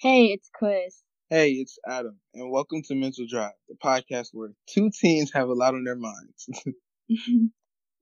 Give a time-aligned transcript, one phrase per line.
[0.00, 1.02] Hey, it's Chris.
[1.28, 5.52] Hey, it's Adam, and welcome to Mental Drive, the podcast where two teens have a
[5.52, 6.48] lot on their minds.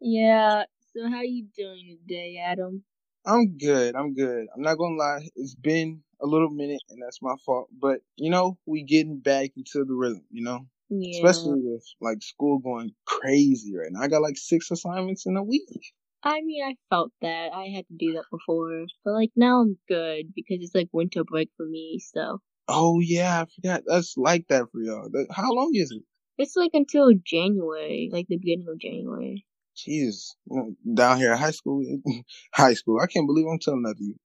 [0.01, 0.63] yeah,
[0.95, 2.85] so how you doing today, Adam?
[3.27, 3.97] I'm good.
[3.97, 4.47] I'm good.
[4.55, 5.29] I'm not gonna lie.
[5.35, 7.69] It's been a little minute, and that's my fault.
[7.77, 10.25] But you know, we getting back into the rhythm.
[10.30, 11.19] You know, Yeah.
[11.19, 14.03] especially with like school going crazy right now.
[14.03, 15.69] I got like six assignments in a week.
[16.23, 17.50] I mean, I felt that.
[17.55, 18.87] I had to do that before.
[19.05, 22.41] But, like, now I'm good because it's, like, winter break for me, so.
[22.71, 23.82] Oh yeah, I forgot.
[23.86, 25.08] That's like that for y'all.
[25.31, 26.03] How long is it?
[26.36, 29.44] It's, like, until January, like, the beginning of January.
[29.77, 30.35] Jesus,
[30.94, 31.85] down here at high school,
[32.53, 32.98] high school.
[33.00, 34.16] I can't believe I'm telling that to you.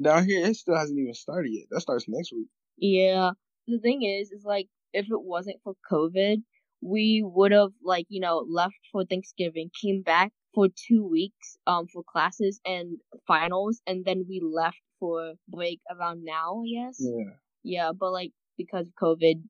[0.00, 1.64] Down here, it still hasn't even started yet.
[1.70, 2.48] That starts next week.
[2.76, 3.30] Yeah.
[3.66, 6.42] The thing is, is, like, if it wasn't for COVID,
[6.82, 11.86] we would have, like, you know, left for Thanksgiving, came back for two weeks um
[11.86, 17.34] for classes and finals and then we left for break around now i guess Yeah.
[17.62, 19.42] yeah but like because of covid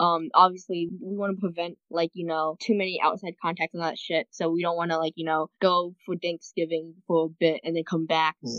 [0.00, 3.98] um obviously we want to prevent like you know too many outside contacts and that
[3.98, 7.60] shit so we don't want to like you know go for thanksgiving for a bit
[7.64, 8.52] and then come back Yeah,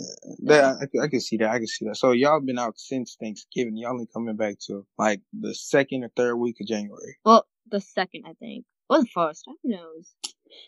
[0.44, 1.50] that I, I, I can see that.
[1.52, 1.96] I can see that.
[1.96, 3.78] So y'all been out since Thanksgiving.
[3.78, 7.18] Y'all ain't coming back to like the second or third week of January.
[7.24, 10.14] well the second i think or the first who knows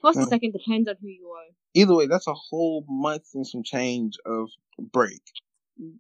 [0.02, 0.30] first or Mm.
[0.30, 4.18] second depends on who you are Either way, that's a whole month and some change
[4.26, 5.22] of break.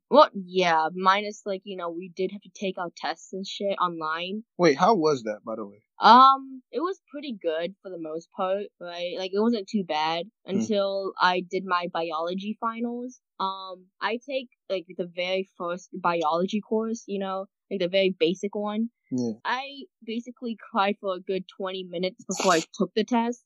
[0.09, 3.75] well yeah minus like you know we did have to take our tests and shit
[3.79, 5.81] online Wait, how was that, by the way?
[5.99, 9.13] Um, it was pretty good for the most part, right?
[9.17, 10.51] Like it wasn't too bad Hmm.
[10.55, 13.19] until I did my biology finals.
[13.39, 18.55] Um, I take like the very first biology course, you know, like the very basic
[18.55, 18.89] one.
[19.11, 19.33] Yeah.
[19.45, 23.43] I basically cried for a good 20 minutes before I took the test.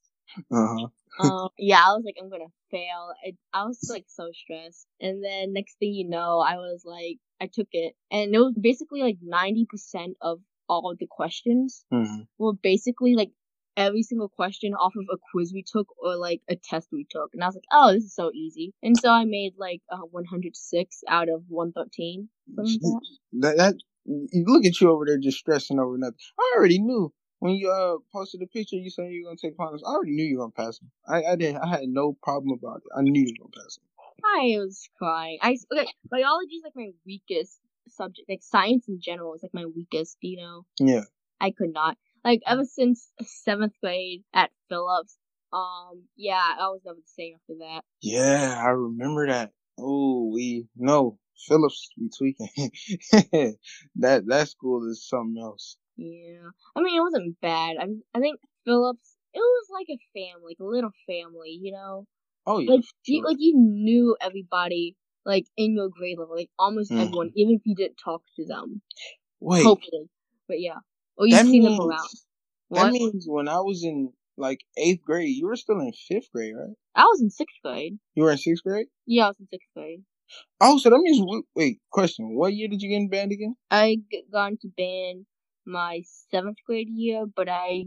[0.51, 0.87] Uh huh.
[1.19, 3.13] Um, yeah, I was like, I'm gonna fail.
[3.25, 4.87] I, I was like so stressed.
[4.99, 8.53] And then next thing you know, I was like, I took it, and it was
[8.59, 13.31] basically like 90% of all of the questions hmm were basically like
[13.77, 17.31] every single question off of a quiz we took or like a test we took.
[17.33, 18.73] And I was like, oh, this is so easy.
[18.83, 22.29] And so I made like uh, 106 out of 113.
[22.57, 23.01] Like that.
[23.33, 23.75] That that
[24.05, 26.17] you look at you over there just stressing over nothing.
[26.39, 28.75] I already knew when you uh posted the picture.
[28.77, 29.83] You said you were gonna take finals.
[29.85, 30.91] I already knew you were gonna pass them.
[31.07, 31.57] I I didn't.
[31.61, 32.83] I had no problem about it.
[32.97, 33.85] I knew you were gonna pass them.
[34.23, 35.39] I was crying.
[35.41, 38.29] I okay, biology is like my weakest subject.
[38.29, 40.17] Like science in general is like my weakest.
[40.21, 41.03] You know, Yeah.
[41.39, 41.97] I could not.
[42.23, 45.17] Like ever since seventh grade at Phillips.
[45.53, 47.81] Um, yeah, I was never the same after that.
[48.01, 49.51] Yeah, I remember that.
[49.79, 52.49] Oh, we no Phillips be tweaking.
[53.95, 55.77] that that school is something else.
[55.97, 57.77] Yeah, I mean it wasn't bad.
[57.79, 59.15] I I think Phillips.
[59.33, 61.59] It was like a family, like a little family.
[61.61, 62.07] You know,
[62.47, 63.25] Oh yeah, like you sure.
[63.25, 64.95] like you knew everybody
[65.25, 67.01] like in your grade level, like almost Mhm.
[67.01, 68.81] everyone, even if you didn't talk to them.
[69.39, 70.09] Wait, Hopefully,
[70.47, 70.79] but yeah,
[71.17, 72.07] or that seen them around.
[72.71, 76.55] that means when I was in like eighth grade, you were still in fifth grade,
[76.55, 76.75] right?
[76.95, 77.99] I was in sixth grade.
[78.15, 78.87] You were in sixth grade.
[79.05, 80.03] Yeah, I was in sixth grade.
[80.61, 81.79] Oh, so that means wait.
[81.91, 83.55] Question: What year did you get in band again?
[83.69, 83.97] I
[84.31, 85.25] got into band
[85.65, 87.85] my seventh grade year, but I,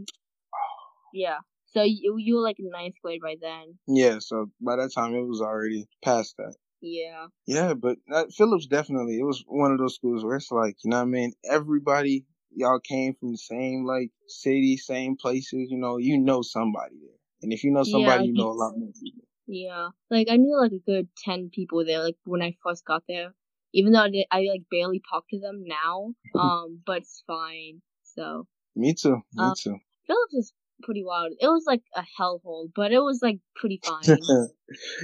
[1.13, 1.39] yeah.
[1.67, 3.77] So you you were like ninth grade by then.
[3.87, 6.55] Yeah, so by that time it was already past that.
[6.81, 7.27] Yeah.
[7.45, 10.89] Yeah, but that, Phillips definitely it was one of those schools where it's like you
[10.89, 11.33] know what I mean.
[11.49, 12.25] Everybody
[12.55, 15.69] y'all came from the same like city, same places.
[15.69, 18.53] You know, you know somebody there, and if you know somebody, you you know a
[18.53, 19.23] lot more people.
[19.49, 23.03] Yeah, like I knew like a good ten people there, like when I first got
[23.09, 23.33] there.
[23.73, 27.81] Even though I, did, I like barely talk to them now, um, but it's fine.
[28.03, 29.21] So Me too.
[29.33, 29.77] Me Um, too.
[30.07, 31.33] Phillips is pretty wild.
[31.39, 34.19] It was like a hellhole, but it was like pretty fine.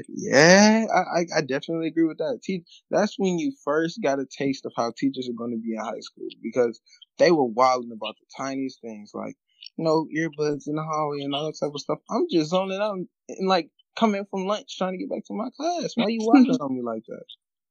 [0.09, 2.41] yeah, I, I I definitely agree with that.
[2.43, 5.73] Te- that's when you first got a taste of how teachers are going to be
[5.73, 6.79] in high school because
[7.17, 9.35] they were wilding about the tiniest things like
[9.77, 11.99] you know earbuds in the hallway and all that type of stuff.
[12.09, 15.49] I'm just zoning out and like coming from lunch trying to get back to my
[15.55, 15.93] class.
[15.95, 17.25] Why are you watching on me like that?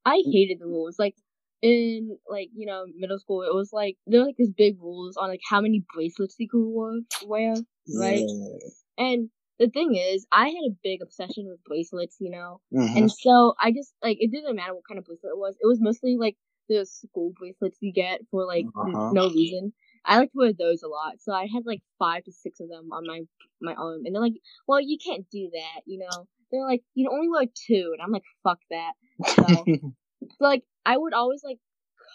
[0.04, 0.98] I hated the rules.
[0.98, 1.16] Like
[1.62, 5.16] in like you know middle school, it was like there were like these big rules
[5.16, 7.54] on like how many bracelets you could wear, wear,
[7.92, 8.26] right?
[8.26, 8.70] Yeah.
[8.98, 12.60] And the thing is, I had a big obsession with bracelets, you know.
[12.72, 12.94] Mhm.
[12.96, 15.56] And so I just like it didn't matter what kind of bracelet it was.
[15.62, 16.36] It was mostly like
[16.68, 19.12] the school bracelets you get for like Uh-huh.
[19.12, 19.72] no reason.
[20.04, 21.14] I like to wear those a lot.
[21.20, 23.22] So I had like five to six of them on my
[23.60, 24.34] my arm, and they're like,
[24.66, 26.26] "Well, you can't do that," you know.
[26.50, 28.92] They're like, "You can only wear two, and I'm like, "Fuck that."
[29.26, 29.76] So, so
[30.40, 31.58] like I would always like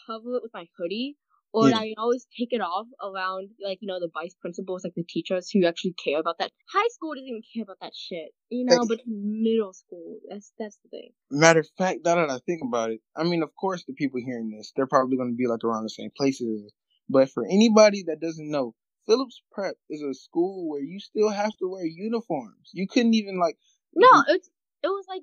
[0.08, 1.18] cover it with my hoodie
[1.52, 1.78] Or yeah.
[1.80, 5.50] I always take it off around like you know the vice principals, like the teachers
[5.50, 6.52] who actually care about that.
[6.72, 8.86] High school doesn't even care about that shit, you know.
[8.88, 11.10] but middle school, that's that's the thing.
[11.32, 14.20] Matter of fact, now that I think about it, I mean, of course, the people
[14.24, 16.72] hearing this, they're probably going to be like around the same places.
[17.10, 18.76] But for anybody that doesn't know,
[19.08, 22.70] Phillips Prep is a school where you still have to wear uniforms.
[22.74, 23.58] You couldn't even like.
[23.96, 24.50] No, it's
[24.84, 25.22] it was like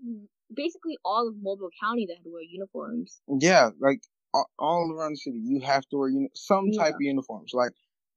[0.55, 3.21] basically all of Mobile County that had to wear uniforms.
[3.41, 4.01] Yeah, like
[4.59, 7.07] all around the city, you have to wear uni- some type yeah.
[7.07, 7.53] of uniforms.
[7.55, 7.73] Like,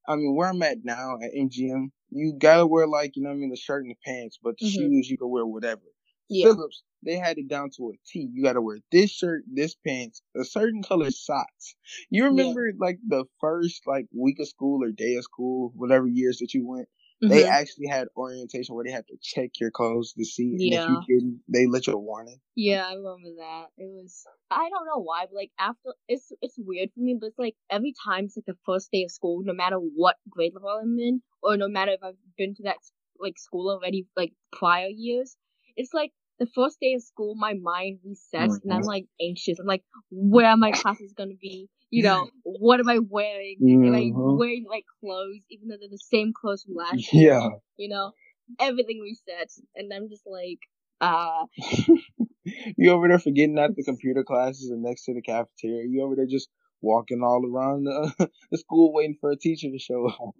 [0.08, 3.36] I mean, where I'm at now at MGM, you gotta wear like you know I
[3.36, 4.76] mean the shirt and the pants, but the mm-hmm.
[4.76, 5.82] shoes you can wear whatever.
[6.30, 6.48] Yeah.
[6.48, 8.30] Phillips, they had it down to a T.
[8.32, 11.76] You gotta wear this shirt, this pants, a certain color socks.
[12.10, 12.76] You remember yeah.
[12.80, 16.68] like the first like week of school or day of school, whatever years that you
[16.68, 16.88] went,
[17.22, 17.34] Mm-hmm.
[17.34, 20.86] They actually had orientation where they had to check your clothes to see, yeah.
[20.86, 22.40] and if you didn't, they let you a warning.
[22.56, 23.66] Yeah, I remember that.
[23.78, 27.28] It was I don't know why, but like after it's it's weird for me, but
[27.28, 30.54] it's like every time it's like the first day of school, no matter what grade
[30.54, 32.78] level I'm in, or no matter if I've been to that
[33.20, 35.36] like school already like prior years,
[35.76, 38.56] it's like the first day of school, my mind resets mm-hmm.
[38.64, 39.60] and I'm like anxious.
[39.60, 41.70] I'm like, where are my classes gonna be?
[41.90, 43.58] You know, what am I wearing?
[43.62, 43.88] Mm-hmm.
[43.88, 44.38] Am I mm-hmm.
[44.38, 47.34] wearing like clothes, even though they're the same clothes from last year?
[47.34, 47.50] Yeah.
[47.78, 48.12] You know,
[48.60, 50.60] everything resets, and I'm just like,
[51.02, 51.46] uh.
[52.78, 55.88] you over there forgetting at the computer classes and next to the cafeteria.
[55.88, 56.50] You over there just
[56.82, 60.36] walking all around the, the school waiting for a teacher to show up.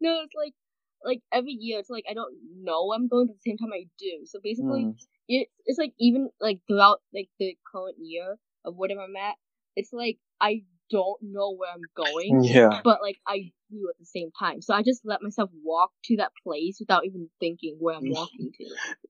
[0.00, 0.54] no, it's like
[1.04, 3.72] like every year it's like I don't know I'm going, but at the same time
[3.72, 4.26] I do.
[4.26, 4.94] So basically, mm.
[5.28, 9.34] it, it's like even like throughout like the current year of whatever I'm at,
[9.76, 12.44] it's like I don't know where I'm going.
[12.44, 12.80] Yeah.
[12.82, 14.60] But like I do at the same time.
[14.62, 18.50] So I just let myself walk to that place without even thinking where I'm walking
[18.58, 18.64] to.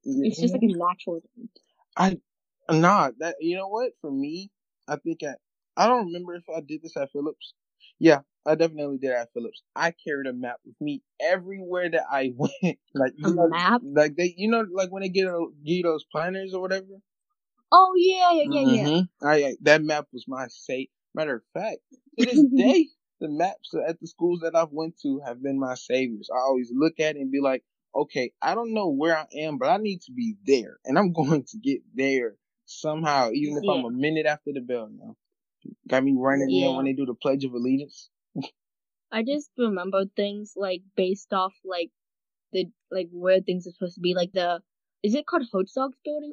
[0.05, 1.49] It's just like a natural thing.
[1.97, 2.19] I
[2.70, 4.50] nah that you know what for me
[4.88, 5.35] I think I
[5.76, 7.55] I don't remember if I did this at Phillips.
[7.99, 9.63] Yeah, I definitely did at Phillips.
[9.75, 12.79] I carried a map with me everywhere that I went.
[12.95, 16.05] like a know, map, like they, you know, like when they get a, get those
[16.05, 16.87] planners or whatever.
[17.73, 19.27] Oh yeah, yeah, yeah, mm-hmm.
[19.27, 19.29] yeah.
[19.29, 20.89] I, I, that map was my safe.
[21.15, 21.79] Matter of fact,
[22.19, 22.89] to this day,
[23.21, 26.29] the maps at the schools that I've went to have been my saviors.
[26.33, 27.65] I always look at it and be like,
[27.95, 31.13] okay, I don't know where I am, but I need to be there, and I'm
[31.21, 32.37] going to get there
[32.67, 33.73] somehow, even if yeah.
[33.73, 34.89] I'm a minute after the bell.
[34.93, 35.17] Now,
[35.88, 36.69] got me running yeah.
[36.69, 38.11] in when they do the Pledge of Allegiance.
[39.12, 41.90] I just remember things like based off like
[42.52, 44.14] the like where things are supposed to be.
[44.14, 44.61] Like the
[45.02, 46.32] is it called Herzog's building?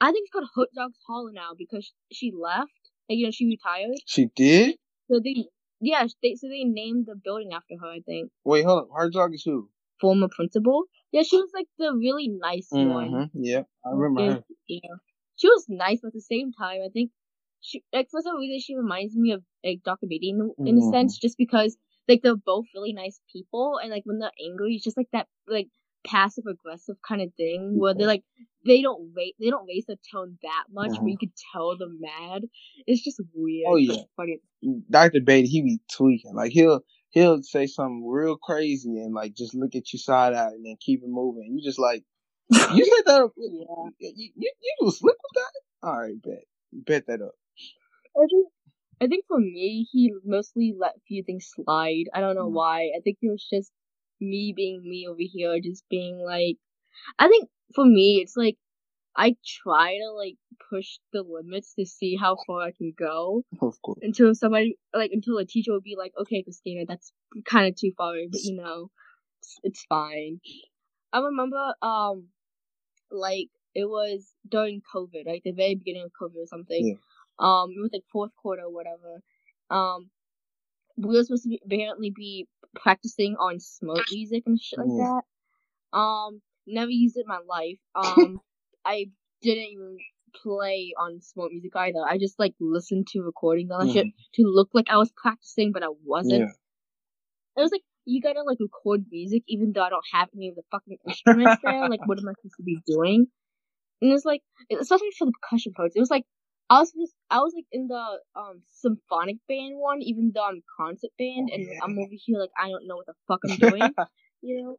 [0.00, 2.72] I think it's called Herzog's Hall now because she left.
[3.08, 3.98] Like you know she retired.
[4.06, 4.76] She did.
[5.10, 5.44] So they
[5.80, 7.88] yeah they so they named the building after her.
[7.88, 8.30] I think.
[8.44, 8.88] Wait, hold on.
[8.96, 9.68] Herzog is who?
[10.00, 10.84] Former principal.
[11.12, 12.90] Yeah, she was like the really nice mm-hmm.
[12.90, 13.30] one.
[13.34, 14.44] Yeah, I remember her.
[14.66, 14.96] Yeah,
[15.36, 17.10] she was nice, but at the same time, I think
[17.62, 20.06] she like for some reason she reminds me of like Dr.
[20.06, 20.88] Beatty in, in mm-hmm.
[20.88, 21.76] a sense, just because
[22.08, 25.28] like they're both really nice people, and like when they're angry, it's just like that
[25.48, 25.68] like
[26.04, 28.24] passive aggressive kind of thing where they're like
[28.66, 31.04] they don't rate they don't raise the tone that much, mm-hmm.
[31.04, 32.42] but you could tell they're mad.
[32.86, 33.66] It's just weird.
[33.68, 34.40] Oh yeah, funny.
[34.90, 35.20] Dr.
[35.20, 36.34] Beatty, he be tweaking.
[36.34, 36.80] Like he'll
[37.10, 40.76] he'll say something real crazy and like just look at you side eye and then
[40.80, 41.56] keep it moving.
[41.56, 42.04] You just like
[42.50, 43.30] you said that.
[43.36, 44.10] Yeah.
[44.14, 45.88] You, you you was slip with that.
[45.88, 47.34] All right, bet bet that up.
[48.16, 48.48] I think
[49.00, 52.04] I think for me, he mostly let few things slide.
[52.14, 52.52] I don't know mm.
[52.52, 52.92] why.
[52.96, 53.72] I think it was just
[54.20, 56.56] me being me over here, just being like.
[57.18, 58.56] I think for me, it's like
[59.16, 60.36] I try to like
[60.70, 63.44] push the limits to see how far I can go.
[63.60, 63.98] Of course.
[64.02, 67.12] Until somebody like until a teacher would be like, "Okay, Christina, that's
[67.44, 68.90] kind of too far," but you know,
[69.40, 70.40] it's, it's fine.
[71.12, 72.28] I remember, um,
[73.10, 76.86] like it was during COVID, like the very beginning of COVID or something.
[76.86, 77.00] Yeah.
[77.38, 79.22] Um, it was like fourth quarter or whatever.
[79.70, 80.10] Um,
[80.96, 85.22] we were supposed to be, apparently be practicing on SmartMusic and shit like that.
[85.96, 87.78] Um, never used it in my life.
[87.94, 88.40] Um,
[88.84, 89.06] I
[89.42, 89.96] didn't even
[90.42, 92.04] play on SmartMusic either.
[92.08, 93.92] I just like listened to recordings on mm.
[93.92, 96.40] shit to look like I was practicing, but I wasn't.
[96.40, 97.56] Yeah.
[97.56, 100.56] It was like you gotta like record music even though I don't have any of
[100.56, 101.88] the fucking instruments there.
[101.88, 103.26] Like, what am I supposed to be doing?
[104.00, 104.42] And it's like,
[104.80, 106.24] especially for the percussion parts, it was like
[106.70, 110.62] I was just, I was like in the um symphonic band one, even though I'm
[110.78, 111.80] concert band, and yeah.
[111.82, 113.82] I'm over here like I don't know what the fuck I'm doing,
[114.42, 114.76] you know.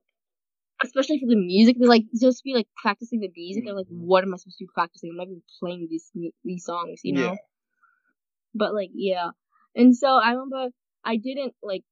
[0.84, 3.64] Especially for the music, they're like supposed to be like practicing the music.
[3.70, 4.06] I'm like, mm-hmm.
[4.06, 5.12] what am I supposed to be practicing?
[5.12, 6.12] I'm not even playing these
[6.44, 7.32] these songs, you know.
[7.32, 7.36] Yeah.
[8.56, 9.30] But like, yeah,
[9.76, 10.70] and so I remember
[11.06, 11.84] I didn't like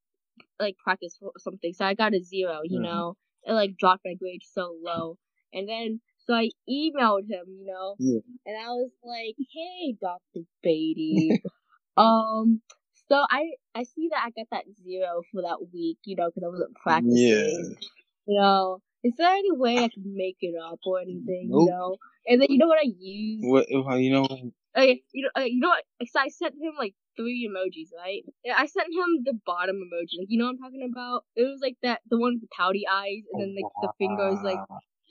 [0.58, 2.84] like practice for something, so I got a zero, you mm-hmm.
[2.84, 3.16] know.
[3.44, 5.16] It like dropped my grade so low,
[5.52, 8.20] and then so I emailed him, you know, yeah.
[8.46, 11.42] and I was like, "Hey, Doctor Beatty,
[11.96, 12.62] um,
[13.08, 16.44] So I I see that I got that zero for that week, you know, because
[16.44, 17.18] I wasn't practicing.
[17.18, 17.86] Yeah.
[18.26, 21.48] You know, is there any way I can make it up or anything?
[21.50, 21.60] Nope.
[21.60, 23.44] You know, and then you know what I used?
[23.46, 23.68] What
[24.00, 24.26] you know?
[24.74, 25.84] Okay, you know, okay, you know what?
[26.08, 28.22] So I sent him like three emojis, right?
[28.44, 31.24] Yeah, I sent him the bottom emoji, like you know what I'm talking about.
[31.36, 34.38] It was like that, the one with the pouty eyes, and then like the fingers,
[34.42, 34.58] like.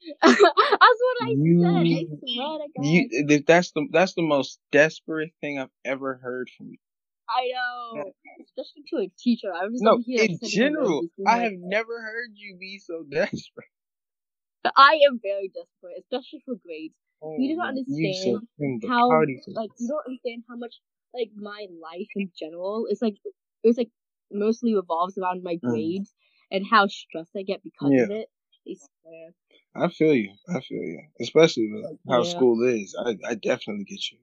[0.24, 1.88] That's what I You- said.
[1.94, 2.84] I swear to God.
[2.84, 6.78] You, that's the that's the most desperate thing I've ever heard from you.
[7.30, 9.54] I know, especially to a teacher.
[9.54, 13.68] I was No, here in general, I have never heard you be so desperate.
[14.78, 16.96] I am very desperate, especially for grades.
[17.22, 19.10] Oh, You don't understand sent him the how
[19.56, 20.76] like you don't understand how much
[21.14, 23.16] like my life in general is like
[23.64, 23.90] it's like
[24.32, 25.72] mostly revolves around my Mm.
[25.72, 26.14] grades
[26.52, 28.04] and how stressed I get because Yeah.
[28.04, 28.30] of it.
[28.68, 29.32] I swear.
[29.76, 30.34] I feel you.
[30.50, 31.02] I feel you.
[31.22, 32.30] Especially with how Yeah.
[32.30, 32.96] school is.
[33.00, 34.18] I, I definitely get you.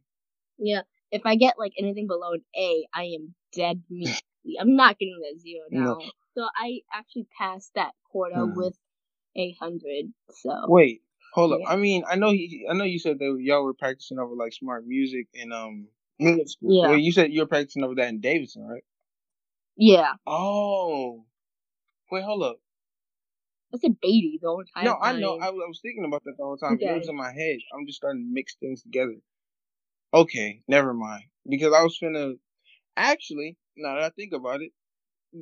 [0.58, 0.82] Yeah.
[1.10, 4.22] If I get like anything below an A, I am dead meat.
[4.60, 5.96] I'm not getting that zero now.
[5.96, 6.10] No.
[6.36, 8.56] So I actually passed that quarter Mhm.
[8.56, 8.74] with
[9.36, 10.12] a hundred.
[10.30, 11.02] So Wait,
[11.34, 11.60] hold up.
[11.66, 14.52] I mean, I know he, I know you said that y'all were practicing over like
[14.52, 15.88] SmartMusic and um
[16.18, 16.82] middle school.
[16.82, 16.90] Yeah.
[16.92, 18.84] Wait, you said you were practicing over that in Davidson, right?
[19.76, 21.24] yeah, Oh.
[22.10, 22.60] Wait, hold up.
[23.74, 24.84] I said Beatty the whole time.
[24.86, 25.38] No, I know.
[25.42, 26.78] I, was- I was thinking about that the whole time.
[26.80, 27.58] It was in my head.
[27.74, 29.16] I'm just starting to mix things together.
[30.14, 31.24] Okay, never mind.
[31.48, 32.34] Because I was finna.
[32.96, 34.72] Actually, now that I think about it,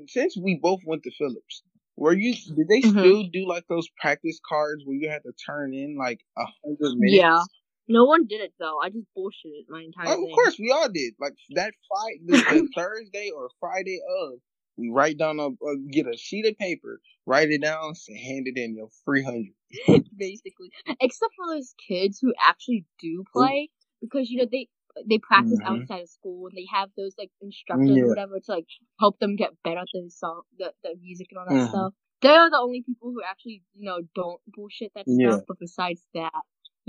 [0.09, 1.62] since we both went to Phillips,
[1.97, 2.35] were you?
[2.35, 3.00] Did they Mhm.
[3.00, 6.97] still do like those practice cards where you had to turn in like a hundred
[6.99, 7.18] minutes?
[7.23, 7.45] Yeah.
[7.88, 8.80] No one did it though.
[8.80, 10.25] I just bullshitted it my entire thing.
[10.25, 11.14] of course, we all did.
[11.21, 14.40] Like that Friday, the, the Thursday or Friday of,
[14.76, 18.47] we write down a uh, get a sheet of paper, write it down, say, hand
[18.47, 19.52] it in, your three hundred.
[20.16, 20.71] basically.
[21.00, 24.68] Except for those kids who actually do play, because you know they
[25.06, 25.66] they practice Mhm.
[25.66, 28.04] outside of school and they have those like instructors Yeah.
[28.04, 28.66] or whatever to like
[29.00, 31.68] help them get better at the song, the the music and all that Mhm.
[31.68, 31.95] stuff.
[32.23, 35.33] They're the only people who actually you know don't bullshit that Yeah.
[35.33, 35.45] stuff.
[35.49, 36.33] But besides that,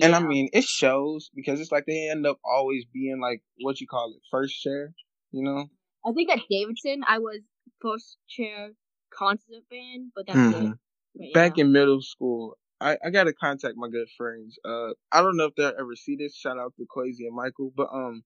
[0.01, 3.81] And I mean, it shows because it's like they end up always being like what
[3.81, 4.93] you call it, first chair.
[5.31, 5.65] You know?
[6.05, 7.41] I think at Davidson I was
[7.81, 8.71] first chair
[9.11, 10.65] concert band, but that's Mhm.
[10.65, 10.77] it.
[11.15, 11.63] But, Back yeah.
[11.65, 14.59] in middle school, I, I gotta contact my good friends.
[14.65, 16.35] Uh, I don't know if they'll ever see this.
[16.35, 18.23] Shout out to Quasi and Michael, but um,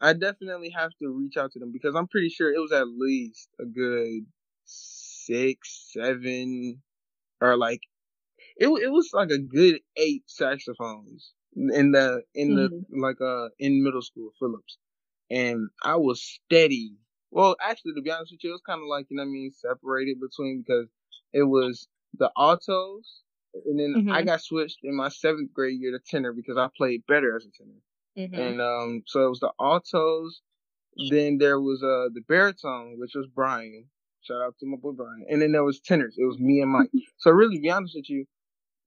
[0.00, 2.88] I definitely have to reach out to them because I'm pretty sure it was at
[2.88, 4.26] least a good
[4.64, 6.82] six, seven,
[7.40, 7.82] or like
[8.56, 8.68] it.
[8.68, 14.02] It was like a good eight saxophones in the in the like uh in middle
[14.02, 14.78] school, Phillips,
[15.30, 16.94] and I was steady.
[17.30, 19.28] Well, actually, to be honest with you, it was kind of like you know what
[19.28, 20.88] I mean separated between because
[21.32, 23.22] it was the altos,
[23.66, 24.26] and then I Mhm.
[24.26, 27.50] got switched in my seventh grade year to tenor because I played better as a
[27.50, 27.80] tenor.
[28.16, 28.38] Mhm.
[28.38, 30.42] And um, so it was the altos.
[31.08, 33.88] Then there was uh the baritone, which was Brian.
[34.22, 35.24] Shout out to my boy Brian.
[35.30, 36.16] And then there was tenors.
[36.18, 36.90] It was me and Mike.
[37.18, 38.26] so really, to be honest with you,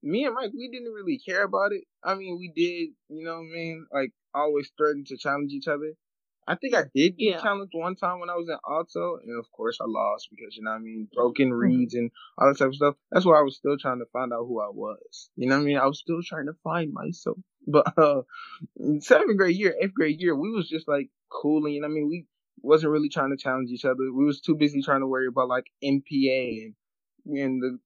[0.02, 1.84] me and Mike, we didn't really care about it.
[2.04, 3.86] I mean, we did, you know what I mean?
[3.92, 5.94] Like always threatened to challenge each other.
[6.46, 7.40] I think I did get Yeah.
[7.42, 10.62] challenged one time when I was in alto, and of course I lost because you
[10.62, 12.96] know what I mean, broken reeds and all that type of stuff.
[13.10, 15.30] That's why I was still trying to find out who I was.
[15.36, 15.78] You know what I mean?
[15.78, 17.38] I was still trying to find myself.
[17.66, 18.22] But uh
[19.00, 21.74] seventh grade year, eighth grade year, we was just like cooling.
[21.74, 22.08] You know what I mean?
[22.08, 22.26] We
[22.62, 23.96] wasn't really trying to challenge each other.
[24.14, 26.74] We was too busy trying to worry about like MPA and
[27.38, 27.78] and the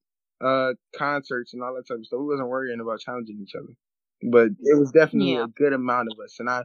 [0.47, 2.21] uh concerts and all that type of stuff.
[2.21, 3.73] We wasn't worrying about challenging each other.
[4.23, 5.45] But it was definitely Yeah.
[5.45, 6.37] a good amount of us.
[6.41, 6.65] And I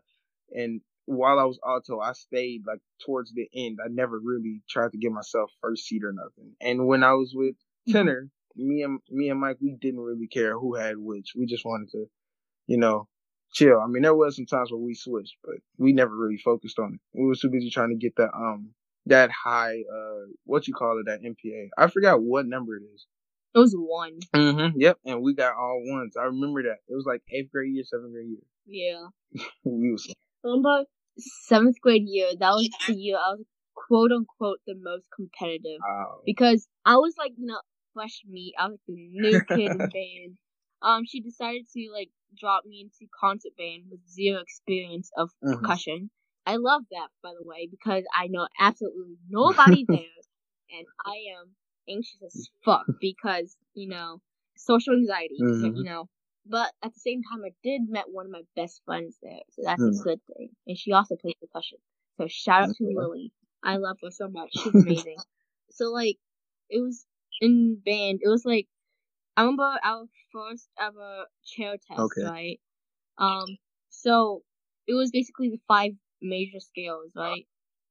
[0.55, 3.79] and while I was alto, I stayed like towards the end.
[3.83, 6.55] I never really tried to get myself first seat or nothing.
[6.61, 7.55] And when I was with
[7.87, 7.93] Mhm.
[7.93, 11.33] tenor, me and me and Mike, we didn't really care who had which.
[11.35, 12.05] We just wanted to,
[12.67, 13.07] you know,
[13.53, 13.79] chill.
[13.79, 16.95] I mean, there was some times where we switched, but we never really focused on
[16.95, 16.99] it.
[17.19, 18.73] We were too busy trying to get that um
[19.07, 21.69] that high uh what you call it that MPA.
[21.77, 23.05] I forgot what number it is.
[23.55, 24.19] It was one.
[24.33, 24.79] Mm-hmm.
[24.79, 26.17] Yep, and we got all ones.
[26.17, 26.79] I remember that.
[26.87, 28.39] It was like eighth grade year, seventh grade year.
[28.65, 29.07] Yeah.
[29.63, 30.85] We was remember
[31.17, 33.45] seventh grade year, that was the year I was
[33.75, 35.81] quote unquote the most competitive.
[35.81, 36.21] wow.
[36.25, 37.61] Because I was like, you know,
[37.93, 38.53] fresh meat.
[38.57, 40.37] I was like the new kid in band.
[40.81, 45.59] Um, she decided to like drop me into concert band with zero experience of Mhm.
[45.61, 46.09] percussion.
[46.45, 50.23] I love that, by the way, because I know absolutely nobody there,
[50.71, 51.55] and I am
[51.87, 54.21] anxious as fuck because you know
[54.57, 55.77] social anxiety, but, Mhm.
[55.77, 56.09] you know.
[56.45, 59.63] But at the same time, I did met one of my best friends there, so
[59.63, 59.99] that's Mhm.
[60.01, 60.55] a good thing.
[60.67, 61.79] And she also plays percussion,
[62.17, 62.95] so shout out to Okay.
[62.95, 63.31] Lily.
[63.63, 64.51] I love her so much.
[64.53, 65.17] She's amazing.
[65.71, 66.19] so like,
[66.69, 67.05] it was
[67.41, 68.21] in band.
[68.23, 68.67] It was like
[69.37, 72.23] I remember our first ever chair test, Okay.
[72.23, 72.61] right?
[73.17, 73.57] Um,
[73.89, 74.43] so
[74.87, 77.47] it was basically the five major scales, right?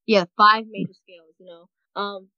[0.06, 1.34] Yeah, five major scales.
[1.38, 1.68] You know.
[1.96, 2.28] Um.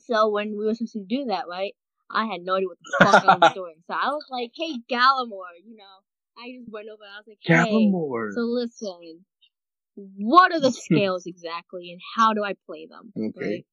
[0.00, 1.74] So when we were supposed to do that, right?
[2.12, 3.76] I had no idea what the fuck I was doing.
[3.86, 5.96] So I was like, "Hey, Gallimore," you know.
[6.38, 7.02] I just went over.
[7.04, 8.34] And I was like, "Hey, Gallimore.
[8.34, 9.24] so listen,
[9.94, 13.46] what are the scales exactly, and how do I play them?" Okay.
[13.46, 13.66] Right?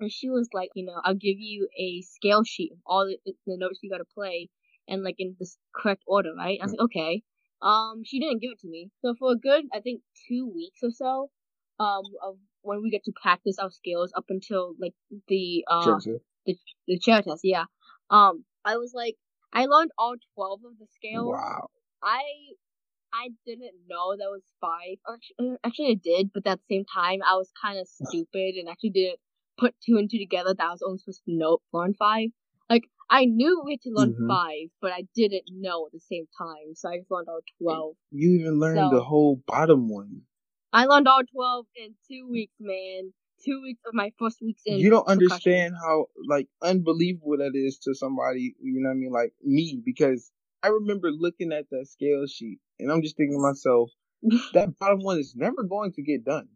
[0.00, 3.18] And she was like, you know, I'll give you a scale sheet of all the,
[3.46, 4.48] the notes you gotta play,
[4.88, 6.58] and like in the correct order, right?
[6.60, 7.22] I was like, okay.
[7.62, 8.90] Um, she didn't give it to me.
[9.02, 11.30] So for a good, I think two weeks or so,
[11.78, 14.94] um, of when we get to practice our scales up until like
[15.28, 15.98] the uh.
[16.46, 16.56] The
[16.86, 17.64] the chair test, yeah.
[18.10, 19.16] Um, I was like,
[19.52, 21.32] I learned all twelve of the scales.
[21.32, 21.68] Wow.
[22.02, 22.22] I
[23.12, 24.96] I didn't know that was five.
[25.12, 28.68] Actually, actually, I did, but at the same time, I was kind of stupid and
[28.68, 29.20] actually didn't
[29.58, 30.54] put two and two together.
[30.56, 32.28] That I was only supposed to know learn five.
[32.70, 34.28] Like I knew we had to learn Mhm.
[34.28, 37.96] five, but I didn't know at the same time, so I just learned all twelve.
[38.10, 40.22] You even learned So- the whole bottom one.
[40.72, 43.12] I learned all twelve in two weeks, man.
[43.44, 44.78] Two weeks of my first weeks in.
[44.78, 49.10] You don't understand how like unbelievable that is to somebody, you know what I mean,
[49.12, 50.30] like me, because
[50.62, 53.90] I remember looking at that scale sheet and I'm just thinking to myself,
[54.54, 56.48] that bottom one is never going to get done.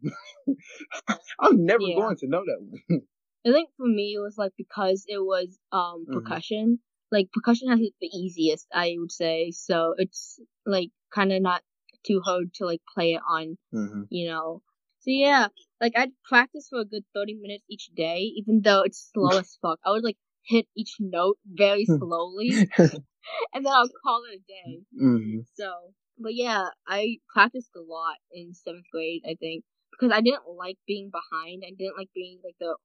[1.39, 1.95] I'm never Yeah.
[1.95, 3.01] going to know that one.
[3.45, 6.13] I think for me it was like because it was um Mhm.
[6.13, 6.79] percussion.
[7.11, 9.51] Like percussion has it the easiest, I would say.
[9.51, 11.63] So it's like kind of not
[12.05, 14.61] too hard to like play it on, hmm you know.
[15.07, 15.47] So yeah,
[15.81, 19.57] like I'd practice for a good thirty minutes each day, even though it's slow as
[19.61, 19.79] fuck.
[19.85, 21.97] I would like hit each note very Hmm.
[21.97, 22.63] slowly,
[23.53, 24.83] and then I'll call it a day.
[24.97, 30.21] hmm So, but yeah, I practiced a lot in seventh grade, I think, because I
[30.21, 31.63] didn't like being behind.
[31.65, 32.75] I didn't like being like the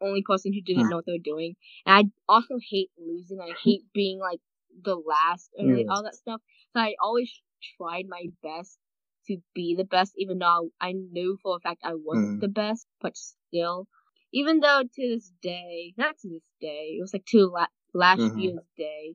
[0.00, 0.88] only person who didn't Hmm.
[0.88, 1.56] know what they were doing.
[1.86, 3.40] And I also hate losing.
[3.40, 4.40] I hate being like
[4.82, 5.90] the last and like, Yeah.
[5.90, 6.40] all that stuff.
[6.74, 7.32] So I always
[7.78, 8.78] tried my best
[9.26, 12.40] to be the best, even though I knew for a fact I wasn't Mhm.
[12.40, 12.86] the best.
[13.00, 13.88] But still,
[14.32, 18.20] even though to this day, not to this day, it was like to la- last
[18.20, 18.36] Mhm.
[18.36, 19.14] year's day,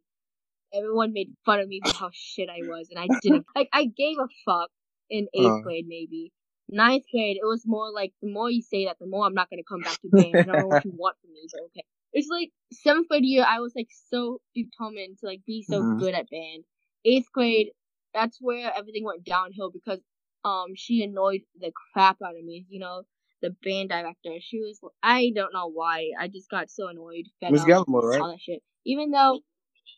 [0.74, 3.46] everyone made fun of me for how shit I was, and I didn't.
[3.56, 4.70] Like I gave a fuck
[5.10, 5.62] in eighth Uh.
[5.62, 6.32] grade, maybe.
[6.70, 9.50] Ninth grade, it was more like the more you say that, the more I'm not
[9.50, 10.42] gonna come back to band.
[10.42, 11.84] I don't know what you want from me, but okay.
[12.14, 15.98] It's like seventh grade year, I was like so determined to like be so Mhm.
[15.98, 16.64] good at band.
[17.06, 17.70] Eighth grade,
[18.14, 20.00] that's where everything went downhill because
[20.46, 22.66] um she annoyed the crap out of me.
[22.70, 23.04] You know,
[23.42, 24.32] the band director.
[24.42, 26.12] She was I don't know why.
[26.20, 27.26] I just got so annoyed.
[27.50, 28.22] Miss Gallimore, right?
[28.22, 28.62] all that shit.
[28.86, 29.40] Even though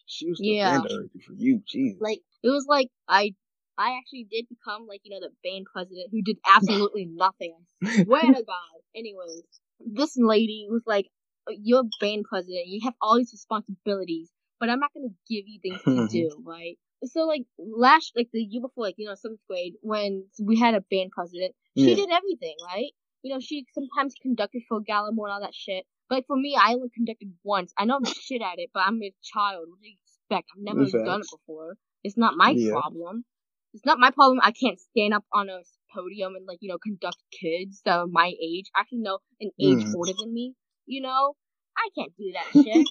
[0.05, 0.71] She was the Yeah.
[0.79, 1.99] band director for you, Jesus.
[2.01, 3.35] like it was like I
[3.77, 7.55] I actually did become like you know the band president who did absolutely nothing.
[7.83, 8.79] I swear to God.
[8.95, 9.43] Anyways,
[9.85, 11.07] this lady was like,
[11.49, 12.67] "You're band president.
[12.67, 16.77] You have all these responsibilities, but I'm not gonna give you things to do, right?"
[17.03, 20.73] So like last like the year before, like you know seventh grade, when we had
[20.75, 21.95] a band president, she Yeah.
[21.95, 22.91] did everything, right?
[23.23, 25.85] You know, she sometimes conducted for Gallimore and all that shit.
[26.09, 27.73] But like, for me, I only conducted once.
[27.77, 29.65] I know I'm shit at it, but I'm a child.
[29.69, 30.49] What do you expect?
[30.55, 31.75] I've never done it before.
[32.03, 32.71] It's not my Yeah.
[32.71, 33.25] problem.
[33.73, 34.39] It's not my problem.
[34.41, 35.59] I can't stand up on a
[35.93, 38.65] podium and like you know conduct kids that are my age.
[38.75, 39.95] Actually, no, an age Mhm.
[39.95, 40.53] older than me.
[40.85, 41.35] You know,
[41.77, 42.87] I can't do that shit.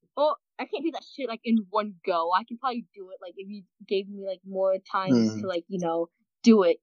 [0.16, 2.30] or I can't do that shit like in one go.
[2.32, 5.40] I can probably do it like if you gave me like more time Mhm.
[5.40, 6.08] to like you know
[6.42, 6.78] do it.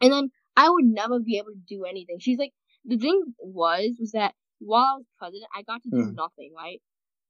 [0.00, 2.18] And then I would never be able to do anything.
[2.20, 2.52] She's like
[2.84, 6.14] the thing was was that while I was president, I got to do Mhm.
[6.14, 6.80] nothing, right?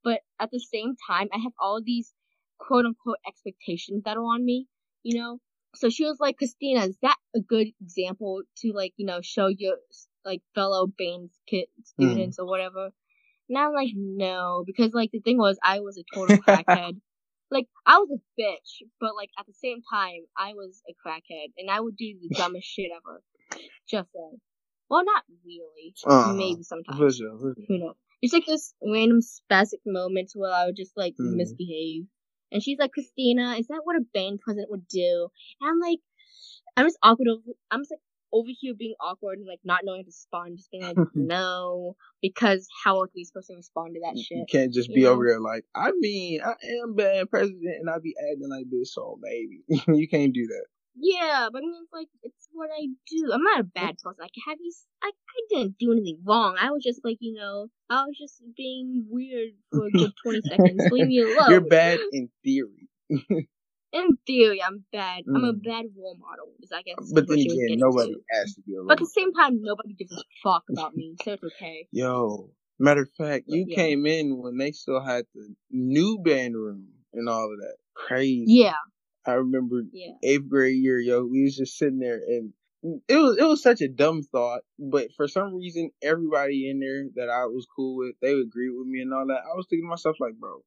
[0.03, 2.13] But at the same time, I have all these
[2.59, 4.67] quote unquote expectations that are on me,
[5.03, 5.39] you know.
[5.75, 9.47] So she was like, Christina, is that a good example to like you know show
[9.47, 9.77] your
[10.25, 12.91] like fellow Baines kid students or whatever?
[13.53, 16.99] And I'm like, no, because like the thing was, I was a total crackhead.
[17.51, 21.53] like I was a bitch, but like at the same time, I was a crackhead,
[21.59, 23.21] and I would do the dumbest shit ever.
[23.87, 24.39] Just then.
[24.89, 25.93] Well, not really.
[26.03, 26.33] Uh-huh.
[26.33, 26.97] Maybe sometimes.
[26.97, 27.37] For sure.
[27.67, 27.95] Who knows?
[28.23, 31.37] It's like this random spastic moments where I would just like Mhm.
[31.37, 32.05] misbehave.
[32.51, 35.27] And she's like, Christina, is that what a band president would do?
[35.61, 35.99] And I'm like,
[36.75, 37.27] I'm just awkward.
[37.27, 37.99] Over, I'm just like
[38.33, 41.95] over here being awkward and like not knowing how to respond, just being like, no,
[42.21, 44.39] because how are we supposed to respond to that shit?
[44.39, 45.11] You can't just you be know?
[45.11, 48.93] over there like, I mean, I am bad president and I be acting like this,
[48.93, 49.63] so maybe.
[49.99, 50.65] you can't do that.
[50.95, 53.31] Yeah, but I mean, it's like it's what I do.
[53.33, 54.17] I'm not a bad person.
[54.19, 54.71] Like, have you?
[55.01, 56.55] I I didn't do anything wrong.
[56.59, 60.41] I was just like, you know, I was just being weird for a good twenty
[60.47, 60.83] seconds.
[60.91, 61.49] Leave me alone.
[61.49, 62.89] You're bad in theory.
[63.93, 65.23] In theory, I'm bad.
[65.35, 65.63] I'm a Mm.
[65.63, 66.53] bad role model.
[66.61, 66.95] Is I guess.
[67.13, 68.21] But then again, nobody to.
[68.41, 68.87] asked to be a role.
[68.87, 71.87] But at the same time, nobody gives a fuck about me, so it's okay.
[71.91, 73.75] Yo, matter of fact, you yeah.
[73.75, 77.75] came in when they still had the new band room and all of that.
[77.93, 78.45] Crazy.
[78.47, 78.73] Yeah,
[79.25, 80.13] I remember yeah.
[80.23, 82.53] eighth grade year, yo, we was just sitting there and
[83.07, 87.05] it was it was such a dumb thought, but for some reason, everybody in there
[87.15, 89.43] that I was cool with, they agreed with me and all that.
[89.45, 90.61] I was thinking to myself like, bro,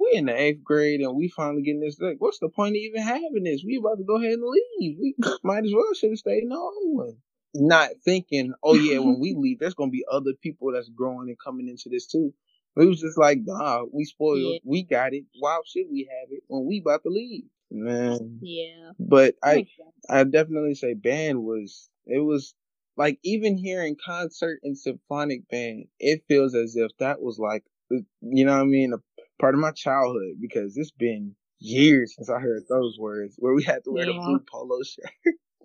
[0.00, 2.00] we in the eighth grade and we finally getting this.
[2.00, 3.62] Like, what's the point of even having this?
[3.64, 4.96] We about to go ahead and leave.
[5.00, 7.16] We might as well should have stayed on.
[7.54, 11.38] Not thinking, oh yeah, when we leave, there's gonna be other people that's growing and
[11.38, 12.32] coming into this too.
[12.76, 14.38] It was just like, nah, we spoiled.
[14.38, 14.58] Yeah.
[14.64, 15.24] We got it.
[15.38, 17.44] Why should we have it when we about to leave?
[17.70, 18.38] Man.
[18.42, 18.92] Yeah.
[18.98, 19.66] But I
[20.08, 22.54] I definitely say band was it was
[22.96, 28.44] like even hearing concert and symphonic band, it feels as if that was like you
[28.44, 28.98] know what I mean, a
[29.40, 33.62] part of my childhood because it's been years since I heard those words where we
[33.62, 34.12] had to wear yeah.
[34.12, 35.34] the blue polo shirt.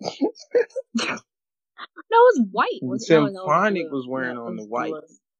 [0.94, 1.20] no, it
[2.10, 2.80] was white.
[2.82, 4.92] Was Symphonic no, was wearing on the white.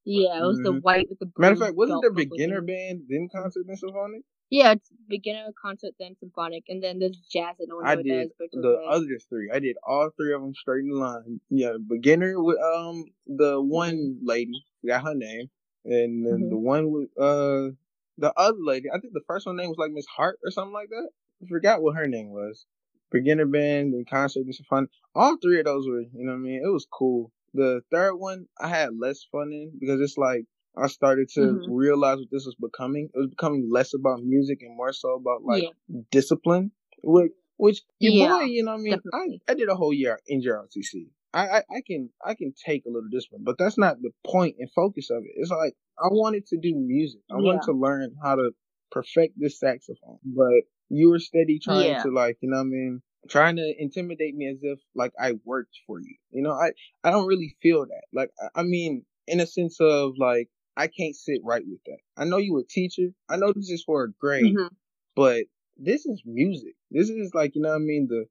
[0.05, 0.77] Yeah, it was mm-hmm.
[0.77, 4.23] the white with the Matter of fact, wasn't there beginner band then concert then symphonic?
[4.49, 8.31] Yeah, it's beginner, concert, then symphonic, and then there's jazz that no one I did
[8.39, 8.49] does.
[8.53, 9.51] the other three.
[9.53, 11.41] I did all three of them straight in line.
[11.51, 15.51] Yeah, beginner with um the one lady, got her name,
[15.85, 16.51] and then mm-hmm.
[16.51, 17.75] the one with uh
[18.19, 18.89] the other lady.
[18.91, 21.09] I think the first one name was like Miss Hart or something like that.
[21.43, 22.67] I forgot what her name was.
[23.11, 24.91] Beginner band and concert and symphonic.
[25.15, 26.63] All three of those were, you know what I mean.
[26.65, 27.31] It was cool.
[27.55, 30.45] The third one I had less fun in because it's like
[30.77, 31.73] I started to mm-hmm.
[31.73, 33.09] realize what this was becoming.
[33.15, 36.01] It was becoming less about music and more so about like yeah.
[36.11, 36.73] discipline.
[37.03, 39.01] Which, which your yeah, boy, you know, what I mean,
[39.49, 41.09] I, I did a whole year in JROTC.
[41.37, 44.57] I, I, I can I can take a little discipline, but that's not the point
[44.59, 45.33] and focus of it.
[45.37, 47.21] It's like I wanted to do music.
[47.31, 47.43] I yeah.
[47.43, 48.53] wanted to learn how to
[48.91, 52.03] perfect this saxophone, but you were steady trying yeah.
[52.03, 55.33] to like, you know, what I mean, trying to intimidate me as if like I
[55.45, 56.17] worked for you.
[56.31, 56.71] You know, I
[57.05, 58.05] I don't really feel that.
[58.15, 61.99] Like, I mean, in a sense of like I can't sit right with that.
[62.17, 63.09] I know you a teacher.
[63.29, 64.75] I know this is for a grade, mm-hmm.
[65.15, 65.45] but
[65.77, 66.75] this is music.
[66.91, 68.07] This is like, you know what I mean?
[68.09, 68.25] The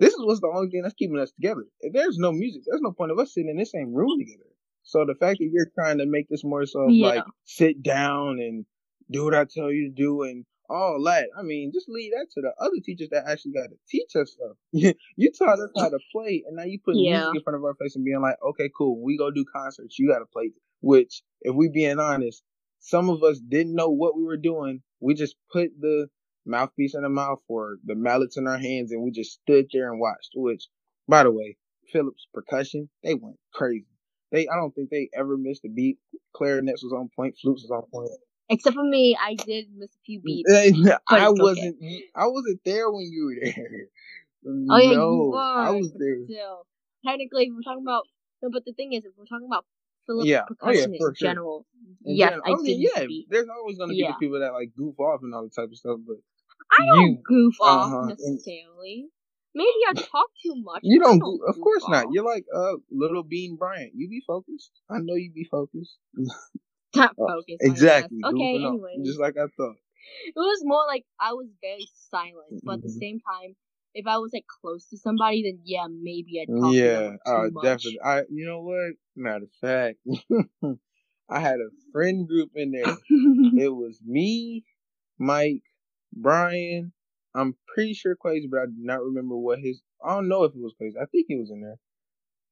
[0.00, 1.64] this is what's the only thing that's keeping us together.
[1.80, 4.48] If there's no music, there's no point of us sitting in the same room together.
[4.82, 7.06] So the fact that you're trying to make this more so yeah.
[7.06, 8.64] like sit down and
[9.10, 12.28] do what I tell you to do and all that, I mean, just leave that
[12.34, 14.56] to the other teachers that actually got to teach us stuff.
[15.16, 17.18] you taught us how to play, and now you put yeah.
[17.18, 19.98] music in front of our face and being like, okay, cool, we go do concerts,
[19.98, 20.52] you got to play.
[20.80, 22.42] Which if we being honest,
[22.78, 24.80] some of us didn't know what we were doing.
[25.00, 26.08] We just put the
[26.46, 29.90] mouthpiece in the mouth or the mallets in our hands and we just stood there
[29.90, 30.30] and watched.
[30.34, 30.68] Which,
[31.08, 31.56] by the way,
[31.92, 33.86] Phillips percussion, they went crazy.
[34.32, 35.98] They I don't think they ever missed a beat.
[36.34, 38.10] Clarinets was on point, flutes was on point.
[38.48, 40.50] Except for me, I did miss a few beats.
[41.08, 42.04] I wasn't okay.
[42.14, 43.66] I wasn't there when you were there.
[44.44, 45.38] Oh yeah, no, you were.
[45.38, 46.16] I was there.
[46.24, 46.66] Still,
[47.06, 48.04] technically, we're talking about
[48.42, 49.66] no, but the thing is, if we're talking about
[50.22, 50.44] Yeah.
[50.60, 51.12] oh, yeah, in sure.
[51.12, 51.66] general.
[52.04, 52.42] In yes, general.
[52.46, 53.04] I, I mean, yeah.
[53.28, 54.12] There's always going to be yeah.
[54.12, 56.16] the people that like goof off and all that type of stuff, but
[56.70, 58.06] I don't you, goof off uh-huh.
[58.06, 59.08] necessarily.
[59.54, 60.80] Maybe I talk too much.
[60.82, 61.90] You don't, don't of course off.
[61.90, 62.06] not.
[62.12, 63.92] You're like uh little Bean Bryant.
[63.94, 64.70] You be focused.
[64.88, 65.98] I know you be focused.
[66.94, 67.58] Not uh, focused.
[67.60, 68.18] exactly.
[68.24, 68.54] Okay.
[68.54, 69.76] Anyway, just like I thought.
[70.26, 72.70] It was more like I was very silent, but mm-hmm.
[72.74, 72.98] at the mm-hmm.
[72.98, 73.56] same time,
[73.94, 78.00] if I was like close to somebody, then yeah, maybe I'd talk yeah, uh, definitely.
[78.04, 78.92] I, you know what?
[79.16, 79.98] Matter of fact,
[81.28, 82.84] I had a friend group in there.
[83.10, 84.64] it was me,
[85.18, 85.62] Mike,
[86.12, 86.92] Brian.
[87.34, 89.80] I'm pretty sure Quazy, but I do not remember what his.
[90.04, 91.00] I don't know if it was Quazy.
[91.00, 91.78] I think he was in there.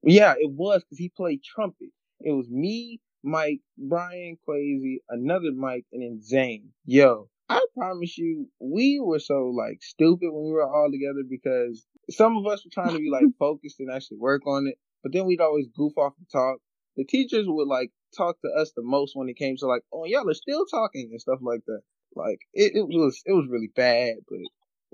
[0.03, 1.89] Yeah, it was because he played trumpet.
[2.21, 6.71] It was me, Mike, Brian, Quazy, another Mike, and then Zane.
[6.85, 11.87] Yo, I promise you, we were so like stupid when we were all together because
[12.11, 15.13] some of us were trying to be like focused and actually work on it, but
[15.13, 16.59] then we'd always goof off and talk.
[16.97, 20.05] The teachers would like talk to us the most when it came to like, oh
[20.05, 21.81] y'all are still talking and stuff like that.
[22.15, 24.39] Like it, it was it was really bad, but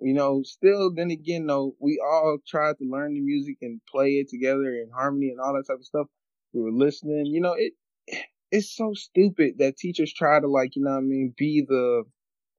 [0.01, 4.15] you know, still then again though, we all tried to learn the music and play
[4.15, 6.07] it together in harmony and all that type of stuff.
[6.53, 7.73] We were listening, you know, it
[8.51, 12.05] it's so stupid that teachers try to like, you know what I mean, be the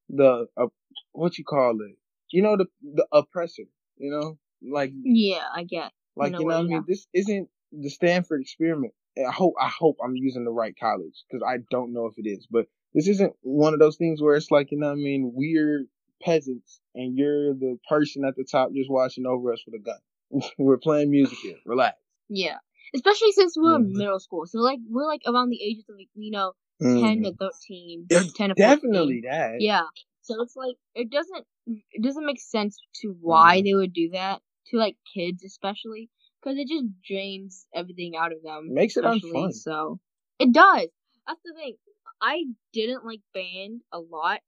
[0.10, 0.68] the uh,
[1.12, 1.96] what you call it?
[2.32, 3.64] You know the the oppressor.
[3.98, 5.92] You know, like yeah, I get.
[6.16, 8.94] Like you know, what I mean, this isn't the Stanford experiment.
[9.18, 12.28] I hope I hope I'm using the right college because I don't know if it
[12.28, 14.96] is, but this isn't one of those things where it's like you know what I
[14.96, 15.86] mean we're
[16.22, 20.42] peasants and you're the person at the top just watching over us with a gun.
[20.58, 21.58] we're playing music here.
[21.66, 21.98] Relax.
[22.30, 22.58] Yeah,
[22.94, 23.92] especially since we're mm-hmm.
[23.92, 27.02] in middle school, so like we're like around the ages of you know mm.
[27.02, 28.56] 10 to 13 10 to 14.
[28.56, 29.84] definitely that yeah
[30.22, 33.64] so it's like it doesn't it doesn't make sense to why mm.
[33.64, 36.10] they would do that to like kids especially
[36.42, 40.00] because it just drains everything out of them makes it unfun so
[40.40, 40.88] it does
[41.28, 41.76] that's the thing
[42.22, 44.40] i didn't like band a lot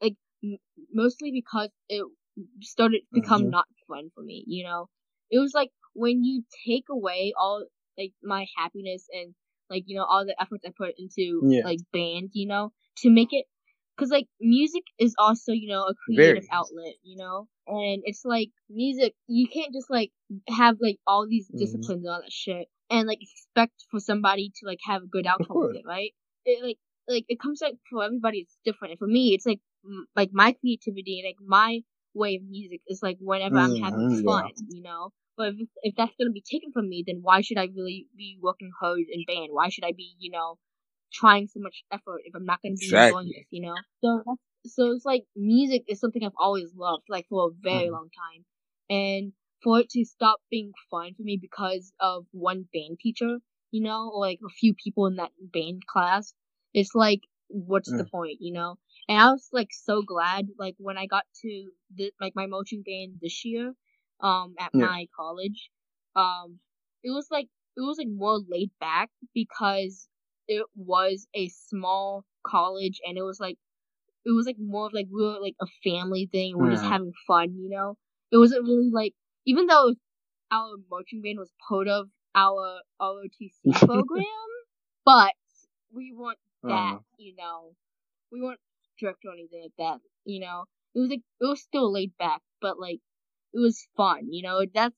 [0.00, 0.16] like
[0.92, 2.04] mostly because it
[2.60, 3.50] started to become mm-hmm.
[3.50, 4.88] not fun for me you know
[5.30, 7.64] it was like when you take away all
[7.96, 9.34] like my happiness and
[9.70, 11.62] like you know all the efforts I put into Yeah.
[11.64, 13.46] like band, you know, to make it
[13.96, 16.48] because like music is also you know a creative Very.
[16.52, 20.10] outlet, you know, and it's like music you can't just like
[20.48, 21.58] have like all these Mhm.
[21.58, 25.26] disciplines and all that shit and like expect for somebody to like have a good
[25.26, 26.12] outcome with it, right?
[26.44, 28.92] It like like it comes like for everybody it's different.
[28.92, 31.80] And for me, it's like m- like my creativity and like my
[32.14, 34.30] way of music is like whenever I'm having Mhm, yeah.
[34.32, 35.10] fun, you know.
[35.36, 38.38] But if, if that's gonna be taken from me, then why should I really be
[38.40, 39.48] working hard in band?
[39.52, 40.58] Why should I be, you know,
[41.12, 43.34] trying so much effort if I'm not gonna be enjoying Exactly.
[43.34, 43.82] this, you know?
[44.02, 47.90] So so it's like music is something I've always loved, like for a very Mhm.
[47.90, 48.44] long time,
[48.90, 53.38] and for it to stop being fun for me because of one band teacher,
[53.70, 56.34] you know, or like a few people in that band class,
[56.74, 58.10] it's like what's the Mm.
[58.10, 58.76] point, you know?
[59.08, 62.82] And I was like so glad, like when I got to the like my marching
[62.84, 63.74] band this year,
[64.20, 64.88] um, at Yeah.
[64.88, 65.70] my college,
[66.16, 66.58] um,
[67.02, 70.08] it was like it was like more laid back because
[70.48, 73.58] it was a small college and it was like
[74.24, 76.58] it was like more of like we were like a family thing.
[76.58, 76.88] We are just Mhm.
[76.88, 77.96] having fun, you know.
[78.32, 79.14] It wasn't really like
[79.46, 79.94] even though
[80.52, 84.24] our marching band was part of our ROTC program,
[85.04, 85.34] but
[85.92, 87.00] we weren't that, Uh-huh.
[87.18, 87.74] you know.
[88.32, 88.60] We weren't
[88.96, 90.64] strict or anything like that, you know.
[90.94, 93.00] It was like it was still laid back, but like
[93.54, 94.64] it was fun, you know.
[94.74, 94.96] That's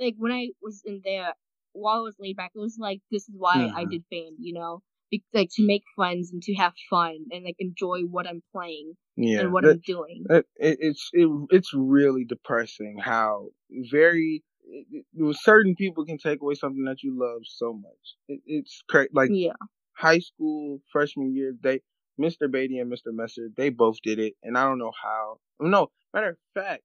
[0.00, 1.34] like when I was in there
[1.72, 3.90] while I was laid back, it was like this is why I Mhm.
[3.90, 4.82] did band, you know.
[5.10, 8.96] Be- like to make friends and to have fun and like enjoy what I'm playing
[9.16, 9.42] Yeah.
[9.42, 10.24] and what That- I'm doing.
[10.30, 16.40] it, it, it's it, it's really depressing how very it, it, certain people can take
[16.42, 18.16] away something that you love so much.
[18.28, 19.10] It, it's crazy.
[19.12, 19.54] Like yeah.
[19.96, 21.80] high school freshman year, they
[22.20, 22.50] Mr.
[22.50, 23.12] Beatty and Mr.
[23.12, 25.38] Messer, they both did it, and I don't know how.
[25.60, 26.82] No, matter of fact,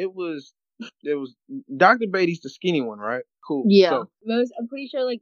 [0.00, 0.52] it was
[1.02, 1.34] it was
[1.76, 2.06] Dr.
[2.10, 3.22] Beatty's the skinny one, right?
[3.46, 3.64] Cool.
[3.68, 3.90] Yeah.
[3.90, 5.20] So, Most, I'm pretty sure like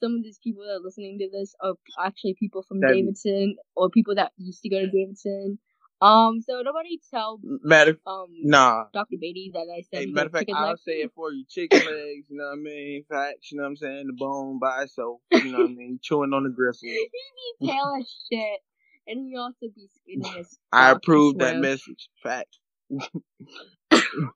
[0.00, 3.56] some of these people that are listening to this are actually people from That- Davidson
[3.74, 5.58] or people that used to go to Davidson.
[6.00, 8.86] Um, so nobody tell matter um nah.
[8.92, 9.16] Dr.
[9.20, 10.82] Beatty that I said Hey, he matter of fact, I'll legs.
[10.84, 11.44] say it for you.
[11.48, 13.04] Chicken legs, you know what I mean?
[13.08, 14.06] Facts, you know what I'm saying?
[14.08, 16.00] The bone by itself, you know what I mean?
[16.02, 16.88] Chewing on the gristle.
[16.88, 17.08] He
[17.60, 18.60] be pale as shit,
[19.06, 22.08] and he also be skinny as I fuck, approve that message.
[22.22, 22.58] Fact.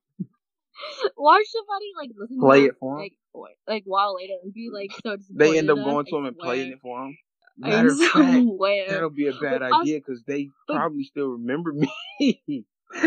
[1.06, 4.70] Should somebody like listen Play to it for like or, like while later and be
[4.72, 7.16] like so They end up going to him and playing it for him.
[7.58, 8.86] Matter of fact, swear.
[8.88, 12.64] that'll be a bad Like, idea because they but- probably still remember me.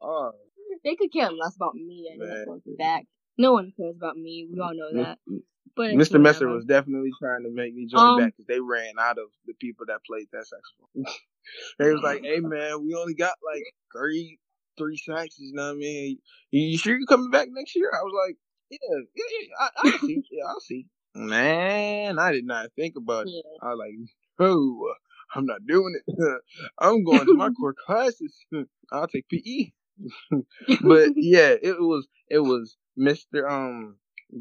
[0.00, 0.32] oh,
[0.84, 3.06] They could care less about me and fact.
[3.36, 4.46] No one cares about me.
[4.50, 5.18] We all know that.
[5.76, 6.20] But Mr.
[6.20, 9.26] Messer was definitely trying to make me join Um, back because they ran out of
[9.46, 11.04] the people that played that saxophone.
[11.80, 14.38] they was like, "Hey man, we only got like three
[14.76, 15.38] three saxes.
[15.38, 16.18] You know what I mean?
[16.50, 18.36] You, sure you're coming back next year?" I was like,
[18.70, 18.78] "Yeah,
[19.14, 20.22] yeah, yeah I, I'll see.
[20.30, 23.32] Yeah, I'll see." Man, I did not think about it.
[23.34, 23.42] Yeah.
[23.62, 23.94] I was like,
[24.40, 24.94] "No,
[25.34, 26.40] I'm not doing it.
[26.78, 28.34] I'm going to my core classes.
[28.92, 29.70] I'll take PE."
[30.82, 33.48] but yeah, it was it was Mr.
[33.48, 33.96] Um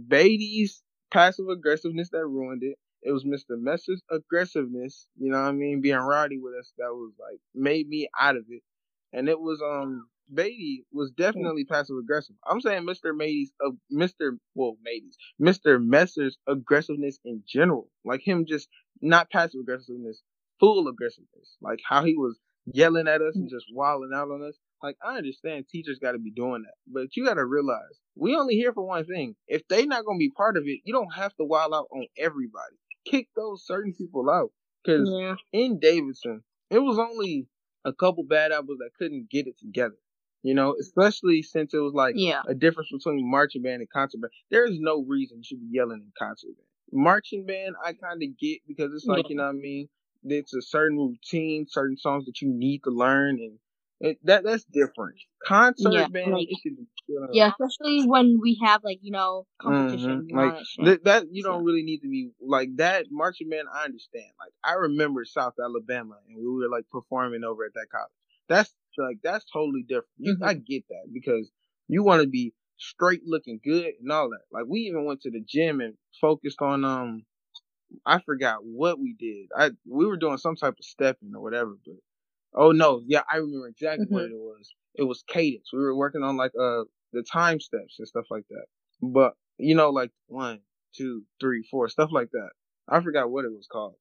[0.08, 2.78] Beatty's passive aggressiveness that ruined it.
[3.04, 3.60] It was Mr.
[3.60, 7.88] Messer's aggressiveness, you know what I mean, being rowdy with us that was like made
[7.88, 8.64] me out of it.
[9.12, 12.36] And it was um Beatty was definitely passive aggressive.
[12.48, 13.18] I'm saying Mr.
[13.18, 14.38] Beatty's uh, Mr.
[14.56, 15.84] well Beatty's Mr.
[15.84, 18.68] Messer's aggressiveness in general, like him just
[19.02, 20.22] not passive aggressiveness,
[20.60, 24.56] full aggressiveness, like how he was yelling at us and just wilding out on us.
[24.82, 28.36] Like I understand teachers got to be doing that, but you got to realize we
[28.36, 29.36] only here for one thing.
[29.48, 32.06] If they not gonna be part of it, you don't have to wild out on
[32.18, 32.76] everybody.
[33.06, 34.52] Kick those certain people out
[34.84, 35.36] because Yeah.
[35.52, 37.48] in Davidson, it was only
[37.86, 39.96] a couple bad apples that couldn't get it together.
[40.44, 42.42] You know, especially since it was like Yeah.
[42.48, 44.32] a difference between marching band and concert band.
[44.52, 46.68] There is no reason you should be yelling in concert band.
[46.92, 49.88] Marching band, I kind of get because it's like you know what I mean.
[50.26, 53.60] It's a certain routine, certain songs that you need to learn, and
[54.00, 55.16] it, that that's different.
[55.46, 56.88] Concert Yeah, band, like- it should be,
[57.32, 60.86] Yeah, especially when we have like, you know, competition Mhm, all like, that.
[60.86, 63.68] Th- that you So- don't really need to be like that marching band.
[63.74, 64.32] I understand.
[64.40, 68.12] Like I remember South Alabama, and we were like performing over at that college.
[68.50, 70.08] That's like that's totally different.
[70.20, 70.44] You, Mhm.
[70.44, 71.50] I get that because
[71.88, 74.44] you want to be straight looking good and all that.
[74.52, 77.24] Like we even went to the gym and focused on um,
[78.06, 79.50] I forgot what we did.
[79.56, 81.96] I we were doing some type of stepping or whatever, but
[82.54, 84.32] oh no, yeah, I remember exactly what Mm-hmm.
[84.32, 84.74] it was.
[84.96, 85.70] It was cadence.
[85.74, 88.66] We were working on like uh the time steps and stuff like that.
[89.02, 90.62] But you know, like one,
[90.96, 92.50] two, three, four, stuff like that.
[92.90, 93.96] I forgot what it was called.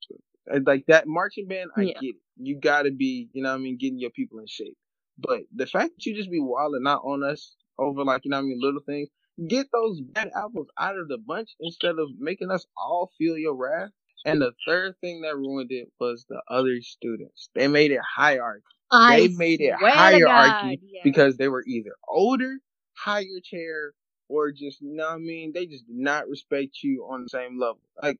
[0.47, 1.95] But like that marching band, I Yeah.
[1.99, 2.23] get it.
[2.37, 4.77] You gotta be, you know what I mean, getting your people in shape.
[5.23, 8.39] But the fact that you just be wilding out on us over like, you know
[8.39, 9.09] what I mean, little things,
[9.49, 13.55] get those bad apples out of the bunch instead of making us all feel your
[13.55, 13.91] wrath.
[14.25, 17.49] And the third thing that ruined it was the other students.
[17.55, 18.63] They made it hierarchy.
[18.91, 21.01] I they made it hierarchy yeah.
[21.03, 22.59] because they were either older,
[22.97, 23.95] higher chair,
[24.29, 27.29] or just you know what I mean, they just did not respect you on the
[27.29, 27.81] same level.
[28.01, 28.19] Like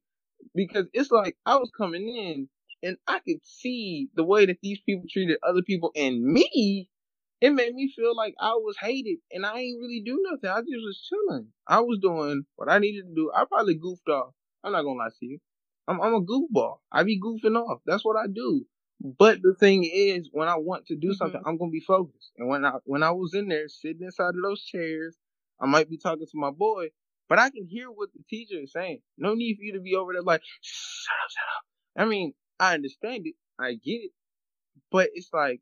[0.55, 2.49] because it's like I was coming in
[2.83, 6.89] and I could see the way that these people treated other people and me.
[7.43, 10.49] It made me feel like I was hated and I ain't really do nothing.
[10.49, 11.49] I just was chilling.
[11.67, 13.33] I was doing what I needed to do.
[13.35, 14.33] I probably goofed off.
[14.63, 15.39] I'm not gonna lie to you.
[15.89, 16.77] I'm, I'm a goofball.
[16.93, 17.81] I be goofing off.
[17.85, 18.65] That's what I do.
[19.01, 21.15] But the thing is, when I want to do mm-hmm.
[21.15, 22.31] something, I'm gonna be focused.
[22.39, 25.17] And when I when I was in there sitting inside of those chairs,
[25.61, 26.91] I might be talking to my boy,
[27.29, 29.01] but I can hear what the teacher is saying.
[29.19, 32.07] No need for you to be over there like, shut up, shut up.
[32.07, 34.13] I mean, I understand it, I get it,
[34.93, 35.61] but it's like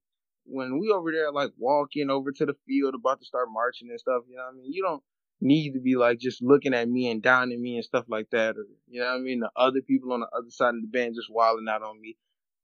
[0.50, 4.00] when we over there like walking over to the field about to start marching and
[4.00, 4.22] stuff.
[4.28, 4.72] You know what I mean?
[4.72, 5.02] You don't
[5.40, 8.56] need to be like just looking at me and downing me and stuff like that,
[8.56, 9.40] or you know what I mean?
[9.40, 12.16] The other people on the other side of the band just wilding out on me.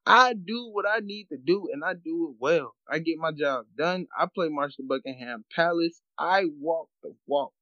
[0.08, 2.74] I do what I need to do and I do it well.
[2.88, 4.06] I get my job done.
[4.16, 6.00] I play March to Buckingham Palace.
[6.16, 7.52] I walk the walk.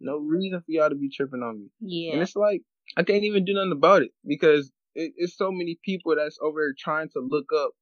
[0.00, 1.66] No reason for y'all to be tripping on me.
[1.80, 2.14] Yeah.
[2.14, 2.62] And it's like
[2.96, 6.60] I can't even do nothing about it because it, it's so many people that's over
[6.60, 7.72] there trying to look up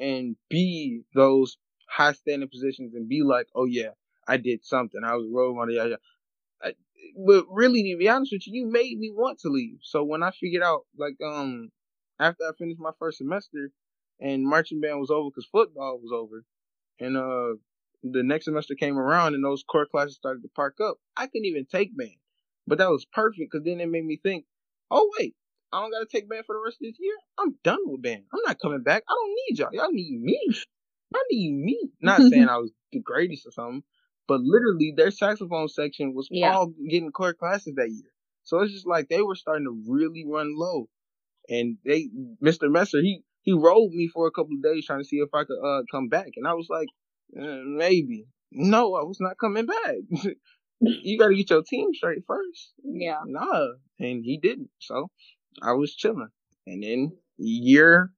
[0.00, 1.56] and be those
[1.88, 3.90] high standing positions and be like, oh yeah,
[4.26, 5.02] I did something.
[5.04, 5.74] I was a role model.
[5.74, 5.96] Yeah, yeah.
[6.62, 6.74] I,
[7.26, 9.78] but really, to be honest with you, you made me want to leave.
[9.82, 11.70] So when I figured out, like, um,
[12.18, 13.70] after I finished my first semester
[14.20, 16.44] and marching band was over because football was over,
[17.00, 17.58] and uh,
[18.02, 21.46] the next semester came around and those core classes started to park up, I couldn't
[21.46, 22.16] even take band.
[22.66, 24.44] But that was perfect because then it made me think,
[24.90, 25.34] oh wait,
[25.72, 27.14] I don't gotta take band for the rest of this year.
[27.38, 28.24] I'm done with band.
[28.32, 29.04] I'm not coming back.
[29.08, 29.70] I don't need y'all.
[29.72, 30.38] Y'all need me.
[31.14, 31.90] I need me.
[32.00, 33.82] Not saying I was the greatest or something,
[34.28, 36.52] but literally their saxophone section was Yeah.
[36.52, 38.10] all getting core classes that year.
[38.44, 40.88] So it's just like they were starting to really run low.
[41.48, 42.08] And they
[42.42, 42.70] Mr.
[42.70, 45.44] Messer, he he rolled me for a couple of days trying to see if I
[45.44, 46.28] could uh come back.
[46.36, 46.88] And I was like,
[47.40, 48.26] uh, maybe.
[48.52, 49.96] No, I was not coming back.
[50.80, 52.72] you gotta get your team straight first.
[52.84, 53.20] Yeah.
[53.26, 53.68] Nah.
[53.98, 54.70] And he didn't.
[54.78, 55.08] So
[55.62, 56.28] I was chilling.
[56.66, 58.10] And then year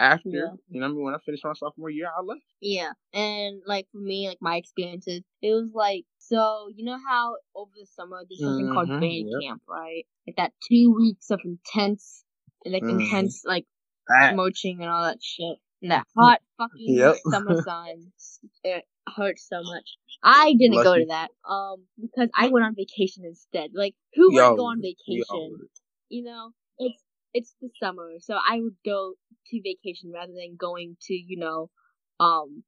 [0.00, 0.52] after, Yeah.
[0.70, 2.42] you know I mean, when I finished my sophomore year, I left.
[2.60, 6.68] Yeah, and like for me, like my experiences, it was like so.
[6.74, 9.42] You know how over the summer there's something called Mhm, band yep.
[9.42, 10.04] camp, right?
[10.26, 12.24] Like that two weeks of intense,
[12.64, 13.00] like Mhm.
[13.00, 13.66] intense, like
[14.08, 15.58] That- moaching and all that shit.
[15.82, 17.16] And that hot fucking Yep.
[17.32, 18.12] summer sun,
[18.64, 18.84] it
[19.16, 19.96] hurts so much.
[20.22, 23.70] I didn't go to that, um, because I went on vacation instead.
[23.74, 24.96] Like, who would go on would.
[25.08, 25.68] We all vacation?
[26.08, 27.02] you know, it's
[27.34, 29.14] it's the summer, so I would go
[29.48, 31.70] to vacation rather than going to, you know,
[32.20, 32.64] um,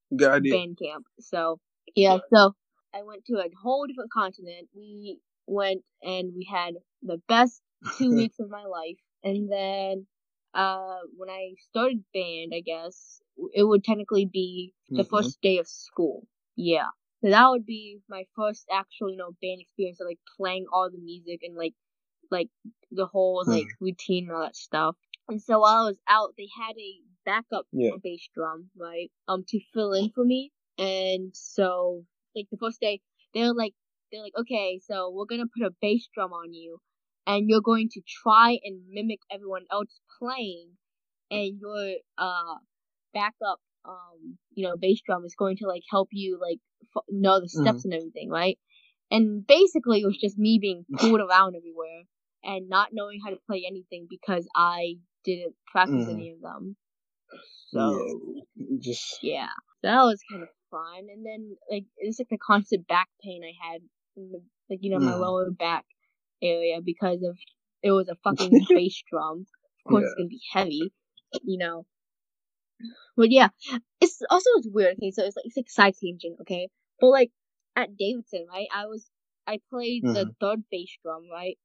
[0.51, 1.07] band camp.
[1.21, 1.59] So
[1.95, 2.55] yeah, so
[2.95, 4.69] I went to a whole different continent.
[4.75, 7.63] We went and we had the best
[7.99, 10.07] two weeks of my life, and then
[10.55, 13.21] uh, when I started band, I guess
[13.53, 15.09] it would technically be the Mhm.
[15.11, 16.27] first day of school.
[16.57, 16.89] Yeah.
[17.23, 20.91] So that would be my first actual, you know, band experience of like playing all
[20.91, 21.75] the music and like
[22.31, 22.49] like
[22.91, 24.97] the whole like routine and all that stuff.
[25.29, 27.93] And so while I was out, they had a backup Yeah.
[28.03, 29.11] bass drum, right?
[29.29, 30.51] Um, to fill in for me.
[30.79, 33.01] And so like the first day,
[33.35, 33.75] they're like
[34.11, 36.81] they're like, okay, so we're gonna put a bass drum on you,
[37.27, 40.71] and you're going to try and mimic everyone else playing,
[41.31, 42.57] and your uh
[43.13, 46.59] backup um you know bass drum is going to like help you like
[46.97, 48.59] f- know the steps and everything, right?
[49.11, 52.03] And basically, it was just me being pulled around everywhere
[52.45, 56.11] and not knowing how to play anything because I didn't practice Mhm.
[56.11, 56.77] any of them.
[57.71, 57.81] So
[58.57, 59.49] yeah, just yeah,
[59.83, 61.07] that was kind of fun.
[61.13, 63.83] And then like it's like the constant back pain I had,
[64.17, 65.21] in the, like you know my Mhm.
[65.21, 65.85] lower back
[66.43, 67.39] area because of
[67.83, 69.47] it was a fucking bass drum.
[69.87, 70.93] Of course, it's gonna be heavy,
[71.45, 71.87] you know.
[73.17, 73.49] But yeah,
[74.01, 74.97] it's also it's weird.
[74.99, 76.39] Okay, so it's like it's like side tangent.
[76.43, 76.69] Okay,
[77.01, 77.31] but like
[77.77, 78.69] at Davidson, right?
[78.75, 79.11] I was
[79.47, 80.35] I played the Mhm.
[80.41, 81.59] third bass drum, right?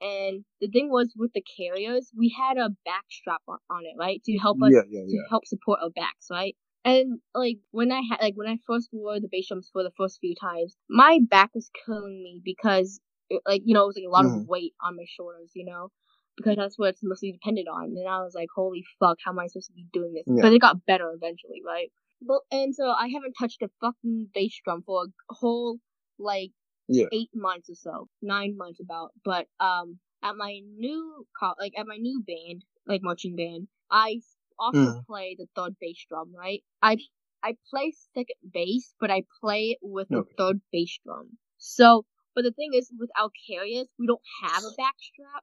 [0.00, 3.94] And the thing was with the carriers, we had a back strap on, on it,
[3.98, 6.56] right, to help us yeah, yeah, to help support our backs, right?
[6.84, 9.92] And like when I had like when I first wore the bass drums for the
[9.96, 13.96] first few times, my back was killing me because it, like you know it was
[13.96, 14.42] like a lot Mhm.
[14.42, 15.88] of weight on my shoulders, you know,
[16.36, 17.84] because that's what it's mostly dependent on.
[17.96, 20.24] And I was like, holy fuck, how am I supposed to be doing this?
[20.26, 20.42] Yeah.
[20.42, 21.90] But it got better eventually, right?
[22.20, 25.78] But and so I haven't touched a fucking bass drum for a whole
[26.18, 26.52] like
[26.88, 27.06] Yeah.
[27.12, 29.12] eight months or so, nine months about.
[29.24, 34.20] But um, at my new co- like at my new band, like marching band, I
[34.58, 35.06] also Mm.
[35.06, 36.34] play the third bass drum.
[36.34, 36.98] Right, I
[37.42, 41.38] I play second bass, but I play it with the third bass drum.
[41.58, 45.42] So But the thing is, with Alcarius, we don't have a backstrap.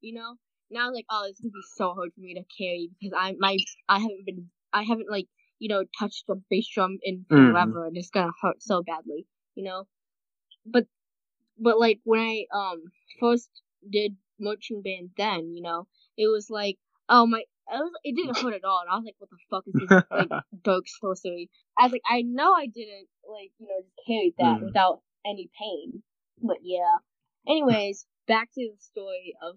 [0.00, 0.36] You know,
[0.70, 3.32] now like, oh, this is gonna be so hard for me to carry because I
[3.38, 3.56] my
[3.88, 5.28] I haven't been I haven't like
[5.58, 7.46] you know touched a bass drum in Mhm.
[7.46, 9.26] forever, and it's gonna hurt so badly.
[9.54, 9.86] You know,
[10.66, 10.86] but
[11.58, 12.84] but like when I um
[13.20, 13.50] first
[13.88, 15.86] did marching band, then you know
[16.16, 17.44] it was like oh my.
[17.72, 19.76] I was, it didn't hurt at all, and I was like, "What the fuck is
[19.78, 20.30] this like
[20.64, 21.48] dark sorcery?"
[21.78, 24.64] I was like, "I know I didn't like you know just carry that Mhm.
[24.66, 26.02] without any pain."
[26.42, 26.98] But yeah.
[27.48, 29.56] Anyways, back to the story of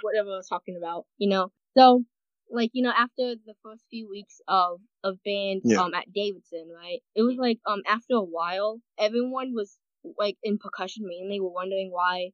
[0.00, 1.06] whatever I was talking about.
[1.18, 2.04] You know, so
[2.50, 5.82] like you know after the first few weeks of of band Yeah.
[5.82, 7.00] um at Davidson, right?
[7.14, 9.78] It was like um after a while, everyone was
[10.18, 12.30] like in percussion mainly were wondering why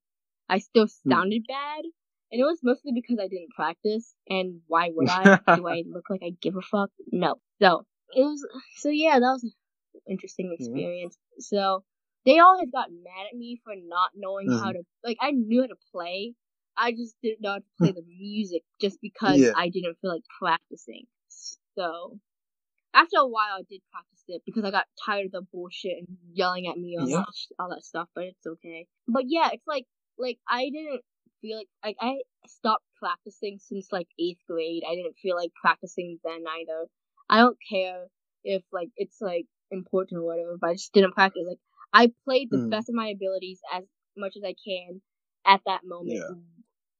[0.49, 1.11] I still Hmm.
[1.11, 1.85] sounded bad.
[2.33, 4.15] And it was mostly because I didn't practice.
[4.29, 5.37] And why would I?
[5.55, 6.91] Do I look like I give a fuck?
[7.13, 7.41] No.
[7.61, 8.47] So it was.
[8.79, 9.53] So yeah, that was an
[10.09, 10.59] interesting Mhm.
[10.59, 11.17] experience.
[11.39, 11.85] So
[12.25, 14.73] they always got mad at me for not knowing how Mhm.
[14.73, 14.83] to.
[15.05, 16.35] Like I knew how to play.
[16.77, 19.53] I just didn't know how to play the music just because Yeah.
[19.55, 21.07] I didn't feel like practicing.
[21.77, 22.19] So
[22.95, 26.19] after a while, I did practice it because I got tired of the bullshit and
[26.33, 27.21] yelling at me on Yeah.
[27.21, 28.09] that, all that stuff.
[28.15, 28.87] But it's okay.
[29.09, 29.87] But yeah, it's like
[30.19, 31.03] like I didn't
[31.41, 34.83] feel like like I stopped practicing since like eighth grade.
[34.89, 36.87] I didn't feel like practicing then either.
[37.29, 38.07] I don't care
[38.45, 41.45] if like it's like important or whatever, but I just didn't practice.
[41.49, 41.59] Like
[41.93, 42.71] I played the Mm.
[42.71, 43.85] best of my abilities as
[44.17, 45.01] much as I can
[45.47, 46.19] at that moment.
[46.19, 46.35] Yeah.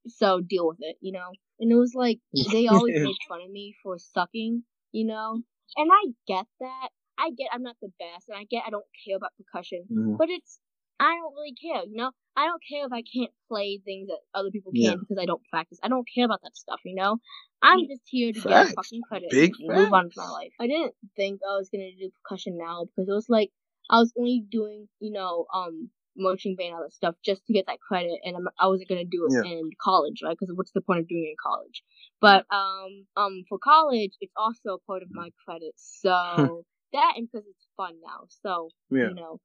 [0.09, 1.31] So deal with it, you know.
[1.61, 2.21] And it was like
[2.53, 5.43] they always made fun of me for sucking, you know.
[5.77, 6.89] And I get that.
[7.19, 10.17] I get I'm not the best, and I get I don't care about percussion, Mhm.
[10.19, 10.59] but it's
[11.01, 12.13] I don't really care, you know.
[12.37, 14.95] I don't care if I can't play things that other people can Yeah.
[14.97, 15.79] because I don't practice.
[15.83, 17.19] I don't care about that stuff, you know.
[17.61, 18.69] I'm just here to Facts.
[18.71, 20.53] get fucking credit Big and move on with my life.
[20.61, 23.51] I didn't think I was gonna do percussion now because it was like
[23.91, 27.67] I was only doing, you know, um, marching band all that stuff just to get
[27.67, 29.43] that credit, and I'm, I wasn't gonna do it Yeah.
[29.47, 30.37] in college, right?
[30.39, 31.83] Because what's the point of doing it in college?
[32.21, 35.73] But um, um, for college, it's also a part of my credit.
[35.77, 39.09] So that and because it's fun now, so Yeah.
[39.09, 39.41] you know,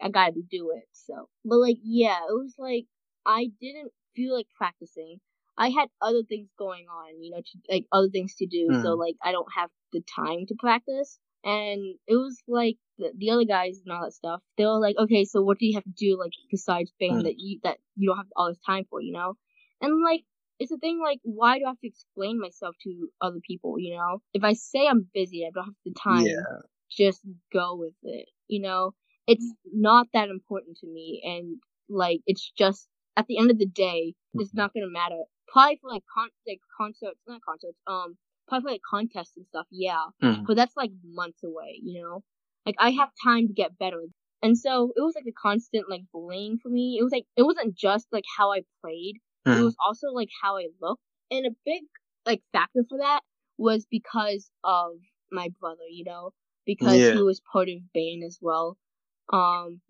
[0.00, 0.84] I gotta do it.
[0.92, 2.86] So, but like, yeah, it was like
[3.26, 5.20] I didn't feel like practicing.
[5.56, 8.72] I had other things going on, you know, to, like other things to do.
[8.74, 8.98] So Mhm.
[8.98, 11.18] like, I don't have the time to practice.
[11.44, 14.40] And it was like the, the other guys and all that stuff.
[14.56, 17.24] They were like, okay, so what do you have to do like besides band Mm.
[17.24, 19.34] that you that you don't have all this time for, you know?
[19.80, 20.22] And like,
[20.58, 23.78] it's a thing like, why do I have to explain myself to other people?
[23.78, 26.42] You know, if I say I'm busy, I don't have the time Yeah.
[26.90, 27.20] just
[27.52, 28.28] go with it.
[28.48, 28.92] You know,
[29.26, 33.66] it's not that important to me, and like it's just at the end of the
[33.66, 34.56] day, it's Mhm.
[34.56, 35.22] not gonna matter.
[35.48, 38.16] Probably for like con like concerts, not concerts, um,
[38.48, 40.04] probably like contests and stuff, yeah.
[40.22, 40.44] Mhm.
[40.46, 42.22] But that's like months away, you know.
[42.66, 44.02] Like I have time to get better,
[44.42, 46.96] and so it was like a constant like bullying for me.
[46.98, 49.16] It was like it wasn't just like how I played;
[49.52, 49.64] it Mhm.
[49.64, 51.82] was also like how I looked, and a big
[52.26, 53.20] like factor for that
[53.58, 54.92] was because of
[55.30, 56.30] my brother, you know,
[56.66, 57.12] because Yeah.
[57.12, 58.76] he was part of band as well.
[59.32, 59.80] Um,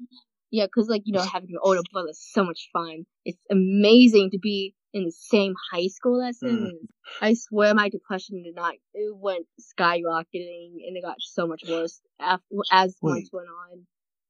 [0.50, 3.06] yeah, cause like you know having an older brother is so much fun.
[3.24, 6.70] It's amazing to be in the same high school as him.
[6.72, 6.86] Mm.
[7.20, 8.74] I swear my depression did not.
[8.94, 13.10] It went skyrocketing, and it got so much worse after as Wait.
[13.10, 13.86] months went on.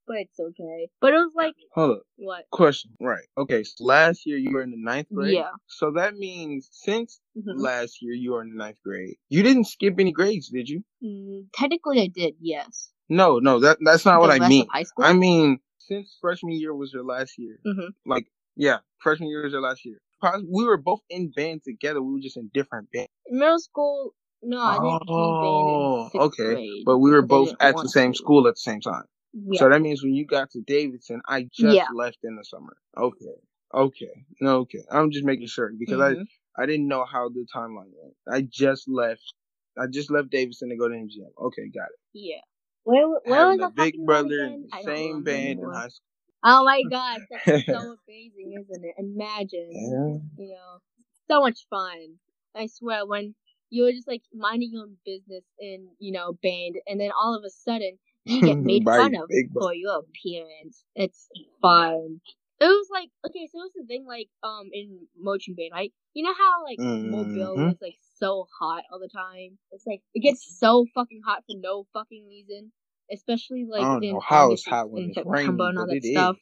[0.07, 0.89] But it's okay.
[1.01, 2.03] But it was like Hold up.
[2.17, 2.45] what?
[2.51, 2.91] Question.
[3.01, 3.25] Right.
[3.39, 3.62] Okay.
[3.65, 5.35] So last year you were in the ninth grade.
[5.35, 5.53] Yeah.
[5.67, 7.55] So that means since Mhm.
[7.57, 10.85] last year you were in the ninth grade, you didn't skip any grades, did you?
[11.03, 12.35] Mm, technically, I did.
[12.41, 12.93] Yes.
[13.09, 13.61] No, no.
[13.61, 14.67] That that's not what I mean.
[14.71, 15.05] High school.
[15.07, 17.95] I mean, since freshman year was your last year, Mhm.
[18.05, 19.99] like yeah, freshman year was your last year.
[20.25, 22.03] Pos- We were both in band together.
[22.03, 23.11] We were just in different bands.
[23.31, 26.45] Middle school, no, I didn't do Oh, band in sixth okay.
[26.55, 26.85] grade.
[26.87, 28.18] But we were both at the same to.
[28.18, 29.05] school at the same time.
[29.35, 29.61] Yeah.
[29.61, 31.89] So that means when you got to Davidson, I just Yeah.
[31.95, 32.77] left in the summer.
[32.97, 33.37] Okay.
[33.75, 34.27] Okay.
[34.41, 34.83] No, okay.
[34.91, 36.29] I'm just making sure because Mhm.
[36.59, 38.14] I I didn't know how the timeline went.
[38.31, 39.35] I just left.
[39.79, 41.33] I just left Davidson to go to MGM.
[41.39, 42.01] Okay, got it.
[42.14, 42.41] Yeah.
[42.85, 45.89] Where, where was a I big brother in the I same remember band in high
[45.89, 46.14] school.
[46.45, 48.95] Oh my god, that's so amazing, isn't it?
[48.99, 50.18] Imagine, Yeah.
[50.36, 50.80] you know,
[51.28, 52.18] so much fun.
[52.55, 53.34] I swear, when
[53.70, 57.34] you were just like minding your own business in, you know, band, and then all
[57.36, 60.84] of a sudden you get made fun of for your appearance.
[60.95, 61.28] It's
[61.62, 62.20] fun.
[62.61, 65.92] It was like okay, so it was the thing like um in marching band, right?
[66.14, 67.70] You know how like Mobile Mhm.
[67.72, 69.59] is like so hot all the time.
[69.72, 72.72] It's like it gets so fucking hot for no fucking reason,
[73.13, 76.37] especially like I know how it's hot when and it's raining, and all that stuff.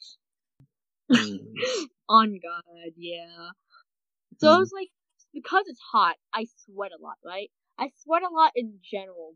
[1.11, 1.39] Mm.
[2.09, 3.51] On God, yeah.
[4.39, 4.57] So Mhm.
[4.57, 4.89] it was like
[5.33, 7.51] because it's hot, I sweat a lot, right?
[7.79, 9.35] I sweat a lot in general,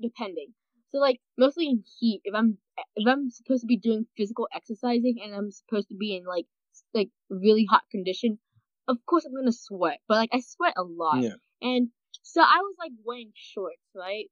[0.00, 0.54] depending.
[0.90, 2.58] So like mostly in heat, if I'm
[2.96, 6.46] if I'm supposed to be doing physical exercising and I'm supposed to be in like
[6.94, 8.38] like really hot condition,
[8.88, 10.00] of course I'm gonna sweat.
[10.08, 11.22] But like I sweat a lot.
[11.22, 11.36] Yeah.
[11.62, 11.88] And
[12.22, 14.26] so I was like wearing shorts, right?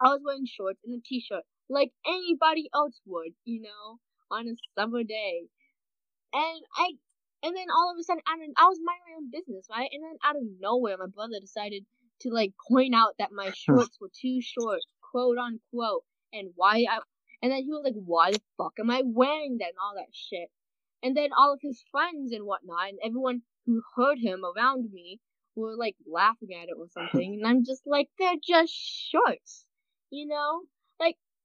[0.00, 3.98] I was wearing shorts and a t-shirt like anybody else would, you know,
[4.30, 5.46] on a summer day.
[6.32, 6.92] And I
[7.42, 9.88] and then all of a sudden, I, mean, I was minding my own business, right?
[9.92, 11.84] And then out of nowhere, my brother decided
[12.22, 17.00] to like point out that my shorts were too short, quote unquote, and why I.
[17.40, 20.12] And then he was like, "Why the fuck am I wearing that?" and all that
[20.12, 20.48] shit.
[21.02, 25.20] And then all of his friends and whatnot, and everyone who heard him around me
[25.54, 27.34] were like laughing at it or something.
[27.34, 29.66] And I'm just like, they're just shorts,
[30.10, 30.62] you know?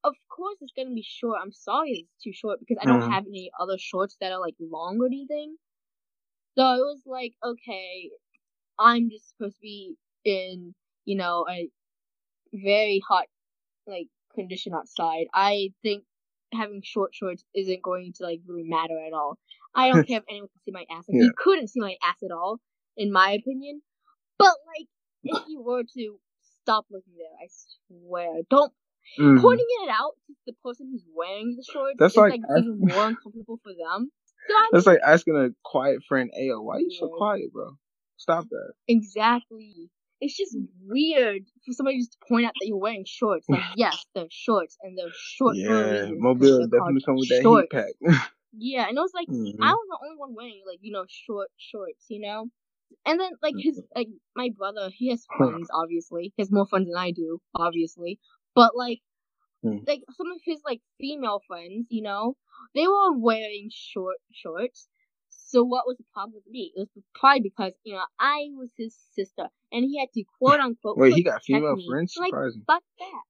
[0.03, 1.39] Of course it's gonna be short.
[1.41, 3.11] I'm sorry it's too short because I don't Mhm.
[3.11, 5.57] have any other shorts that are like long or anything.
[6.57, 8.11] So it was like, okay,
[8.79, 9.95] I'm just supposed to be
[10.25, 10.75] in,
[11.05, 11.69] you know, a
[12.53, 13.27] very hot
[13.87, 15.27] like condition outside.
[15.33, 16.05] I think
[16.53, 19.39] having short shorts isn't going to like really matter at all.
[19.75, 21.07] I don't care if anyone can see my ass.
[21.09, 21.25] Like, Yeah.
[21.25, 22.59] You couldn't see my ass at all,
[22.97, 23.81] in my opinion.
[24.39, 24.87] But like,
[25.23, 26.19] if you were to
[26.61, 27.47] stop looking there, I
[27.89, 28.73] swear, don't
[29.19, 29.41] Mhm.
[29.41, 32.79] pointing it out to the person who's wearing the shorts That's is like like, even
[32.79, 34.11] more uncomfortable for them.
[34.47, 37.77] So I That's like asking a quiet friend, "Ayo, why you so quiet, bro?
[38.17, 39.89] Stop that." Exactly.
[40.21, 43.47] It's just weird for somebody just to point out that you're wearing shorts.
[43.49, 47.73] Like, yes, they're shorts, and they're short Yeah, Mobile definitely come with that shorts.
[47.73, 47.79] heat
[48.11, 48.21] pack.
[48.55, 49.57] Yeah, and it was like Mhm.
[49.61, 52.49] I was the only one wearing like you know short shorts, you know.
[53.05, 56.33] And then like his like my brother, he has friends obviously.
[56.35, 58.19] He has more friends than I do, obviously.
[58.55, 59.01] But like
[59.63, 59.79] Hmm.
[59.87, 62.35] like some of his like female friends, you know,
[62.75, 64.87] they were wearing short shorts.
[65.29, 66.73] So what was the problem with me?
[66.75, 70.59] It was probably because you know I was his sister, and he had to quote
[70.61, 70.97] unquote.
[70.97, 71.87] Wait, he got female me.
[71.89, 72.15] friends?
[72.17, 72.63] Like Surprising.
[72.67, 73.23] fuck that.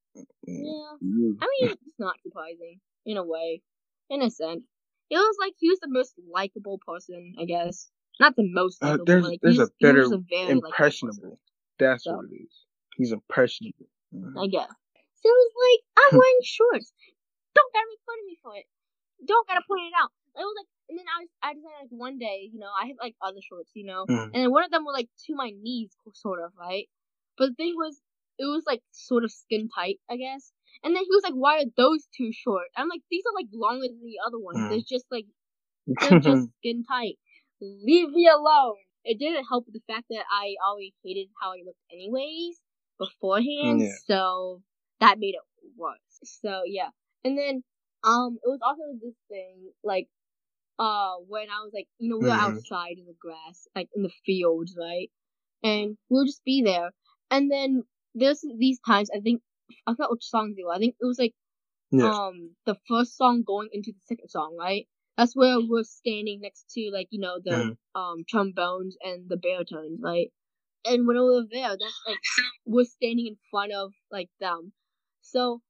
[0.48, 1.32] Mm, Yeah.
[1.42, 3.62] I mean, it's not surprising in a way,
[4.10, 4.64] in a sense.
[5.10, 7.90] It was like he was the most likable person, I guess.
[8.20, 10.04] Not the most Uh, there's like, there's a better
[10.52, 11.40] impressionable.
[11.80, 12.16] That's So.
[12.16, 12.66] what it is.
[12.98, 13.88] He's impressionable.
[14.14, 14.44] Mhm.
[14.44, 14.72] I guess.
[15.24, 16.92] So it was like I'm wearing shorts.
[17.56, 18.68] Don't gotta make fun of me for it.
[19.26, 20.12] Don't gotta point it out.
[20.36, 22.88] It was like, and then I was, I decided like one day, you know, I
[22.88, 24.34] had like other shorts, you know, Mhm.
[24.34, 26.90] and then one of them were like to my knees, sort of, right?
[27.38, 28.02] But the thing was,
[28.38, 30.52] it was like sort of skin tight, I guess.
[30.84, 33.48] And then he was like, "Why are those too short?" I'm like, "These are like
[33.54, 34.58] longer than the other ones.
[34.58, 34.70] Mm.
[34.70, 35.26] They're just like
[36.02, 37.18] they're just skin tight.
[37.62, 41.80] Leave me alone." It didn't help the fact that I always hated how I looked
[41.92, 42.60] anyways
[42.98, 43.94] beforehand, Yeah.
[44.08, 44.64] so
[45.04, 45.42] that made it
[45.78, 46.00] worse.
[46.24, 46.90] So yeah,
[47.26, 47.64] and then
[48.04, 50.08] um, it was also this thing like
[50.80, 52.40] uh when I was like, you know, we were Mhm.
[52.40, 55.12] outside in the grass, like in the fields, right?
[55.64, 56.92] And we'll just be there.
[57.32, 57.84] And then
[58.16, 59.42] there's these times I think
[59.88, 60.74] I forgot which songs they were.
[60.74, 61.34] I think it was like
[61.92, 62.12] Yeah.
[62.12, 64.88] um the first song going into the second song, right?
[65.18, 67.78] That's where we're standing next to like, you know, the Mhm.
[67.96, 70.32] um trombones and the baritones, right?
[70.86, 72.20] And when we were there, that's like
[72.66, 74.74] we're standing in front of like them.
[75.24, 75.62] So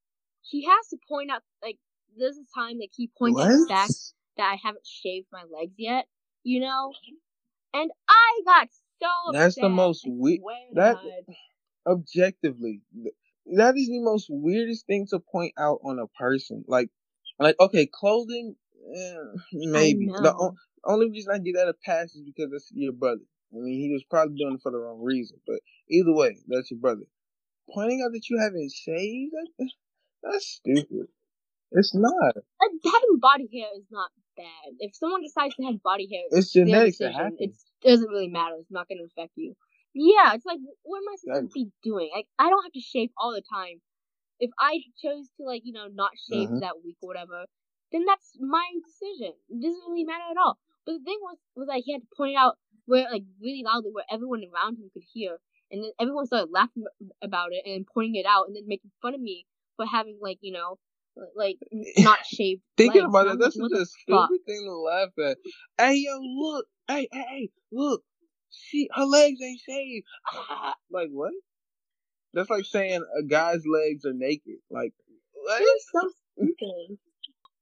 [0.41, 1.77] he has to point out like
[2.17, 3.93] this is time like he points out the fact
[4.37, 6.05] that I haven't shaved my legs yet,
[6.43, 6.93] you know?
[7.73, 8.67] And I got
[9.01, 10.41] so That's the most I we-
[10.73, 11.25] that-
[11.85, 12.81] objectively,
[13.45, 16.63] that is the most weirdest thing to point out on a person.
[16.67, 16.89] Like,
[17.39, 18.55] like okay, clothing,
[18.95, 19.15] eh,
[19.53, 20.07] maybe.
[20.07, 20.53] The
[20.85, 23.21] only reason I give that a pass is because that's your brother.
[23.53, 26.71] I mean, he was probably doing it for the wrong reason, but either way, that's
[26.71, 27.03] your brother.
[27.71, 29.69] Pointing out that you haven't shaved, that,
[30.23, 31.07] that's stupid.
[31.71, 32.35] It's not.
[32.61, 34.75] Having body hair is not bad.
[34.79, 37.37] If someone decides to have body hair, It's their genetics decision.
[37.39, 37.53] It
[37.83, 38.55] doesn't really matter.
[38.59, 39.55] It's not going to affect you.
[39.93, 42.09] Yeah, it's like, what am I supposed to be doing?
[42.13, 43.81] Like, I don't have to shave all the time.
[44.39, 46.61] If I chose to, like, you know, not shave Mhm.
[46.61, 47.45] that week or whatever,
[47.91, 49.33] then that's my decision.
[49.49, 50.57] It doesn't really matter at all.
[50.85, 53.91] But the thing was, was like, he had to point out where, like, really loudly
[53.91, 55.39] where everyone around him could hear.
[55.73, 56.83] And then everyone started laughing
[57.23, 60.37] about it and pointing it out and then making fun of me for having, like,
[60.41, 60.77] you know,
[61.35, 61.57] like,
[61.97, 65.37] not shaved Thinking about it, that's such a stupid thing to laugh at.
[65.77, 66.67] Hey, yo, look.
[66.87, 68.03] Hey, hey, hey, look.
[68.51, 70.05] She, her legs ain't shaved.
[70.31, 71.33] Ah, like, what?
[72.35, 74.57] That's like saying a guy's legs are naked.
[74.69, 74.93] Like,
[75.33, 75.61] what?
[75.61, 76.97] It's so stupid.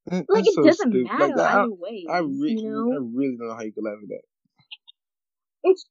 [0.06, 1.12] That's Like it so doesn't stupid.
[1.20, 2.06] matter Like, I, either way.
[2.10, 4.22] I, re- you know, I really don't know how you could laugh at that.
[5.64, 5.86] it's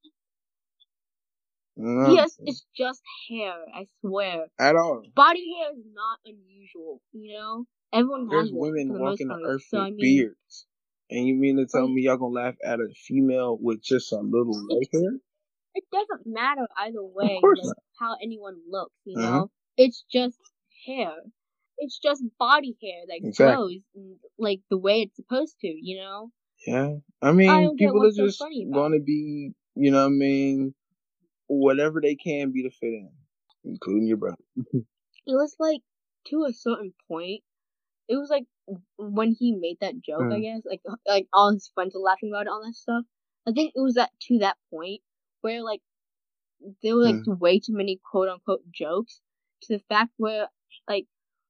[1.82, 3.54] No, yes, it's just hair.
[3.74, 5.02] I swear, At all.
[5.14, 7.00] body hair is not unusual.
[7.12, 9.98] You know, everyone has There's it women the walking the earth so with I mean,
[9.98, 10.66] beards.
[11.10, 14.18] And you mean to tell me y'all gonna laugh at a female with just a
[14.18, 15.18] little leg hair?
[15.74, 17.40] it doesn't matter either way.
[17.42, 18.94] like how anyone looks.
[19.06, 19.22] You Mhm.
[19.32, 20.38] know, it's just
[20.86, 21.14] hair.
[21.78, 23.82] it's just body hair that exactly.
[23.96, 26.30] grows like the way it's supposed to, you know.
[26.66, 30.16] Yeah, I mean, I people are just so going to be, you know, what I
[30.16, 30.74] mean,
[31.51, 33.11] whatever they can be to fit in,
[33.64, 34.36] including your brother.
[34.57, 34.84] it
[35.26, 35.80] was like
[36.28, 37.42] to a certain point.
[38.09, 38.44] It was like
[38.96, 40.34] when he made that joke, mm.
[40.34, 43.05] I guess, like like all his friends were laughing about it, all that stuff.
[43.48, 45.01] I think it was that to that point
[45.40, 45.80] where like
[46.82, 47.38] there were like mm.
[47.40, 49.20] way too many quote unquote jokes
[49.62, 50.48] to the fact where
[50.88, 51.07] like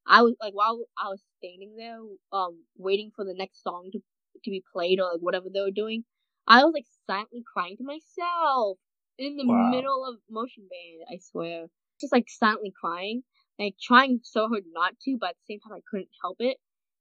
[0.07, 1.99] I was like while I was standing there,
[2.33, 5.71] um, waiting for the next song to to be played or like whatever they were
[5.71, 6.05] doing,
[6.47, 8.79] I was like silently crying to myself
[9.21, 9.71] in the wow.
[9.71, 11.07] middle of motion band.
[11.11, 11.67] I swear,
[12.01, 13.23] just like silently crying,
[13.59, 16.57] like trying so hard not to, but at the same time I couldn't help it.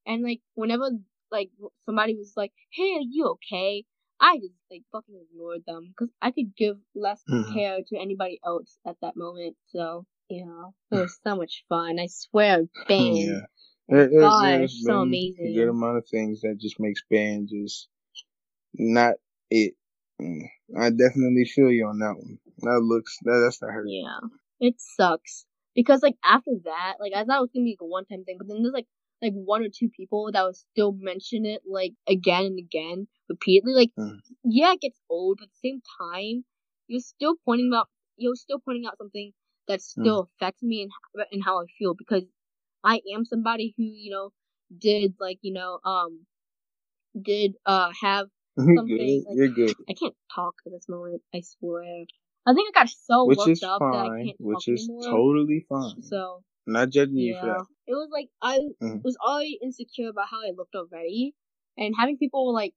[0.05, 0.89] And like whenever
[1.32, 1.49] like
[1.86, 3.86] somebody was like, "Hey, are you okay?"
[4.22, 7.53] I just like fucking ignored them because I could give less mm-hmm.
[7.53, 9.55] care to anybody else at that moment.
[9.67, 11.99] So you know, it was so much fun.
[11.99, 13.17] I swear, band.
[13.17, 13.39] Yeah.
[13.88, 15.47] It, it, Gosh, so amazing.
[15.47, 17.88] A good amount of things that just makes band just
[18.74, 19.15] not
[19.49, 19.74] it.
[20.22, 20.43] Mm.
[20.78, 22.39] I definitely feel you on that one.
[22.59, 23.88] That looks that that's the hurt.
[23.88, 24.20] Yeah,
[24.59, 25.45] it sucks
[25.76, 28.24] because like after that, like I thought it was gonna be like a one time
[28.26, 28.88] thing, but then there's like
[29.22, 33.74] like one or two people that would still mention it like again and again repeatedly.
[33.74, 34.20] Like mm.
[34.43, 36.43] yeah, it gets old, but at the same time,
[36.88, 39.32] you're still pointing out you're still pointing out something
[39.67, 40.01] that hmm.
[40.01, 40.28] still mm.
[40.36, 42.24] affects me and and how I feel because
[42.84, 44.32] I am somebody who you know
[44.78, 46.26] did like you know um
[47.20, 48.28] did uh have
[48.58, 48.88] something.
[48.88, 49.30] Good.
[49.30, 49.76] Like, You're good.
[49.89, 51.22] I can't talk at this moment.
[51.34, 52.06] I swear.
[52.47, 55.12] I think I got so which worked up fine, that I can't Which is anymore.
[55.12, 56.02] totally fine.
[56.04, 57.24] So I'm not judging yeah.
[57.24, 57.66] you for that.
[57.88, 59.04] It was like I mm.
[59.04, 61.34] was already insecure about how I looked already,
[61.78, 62.74] and having people like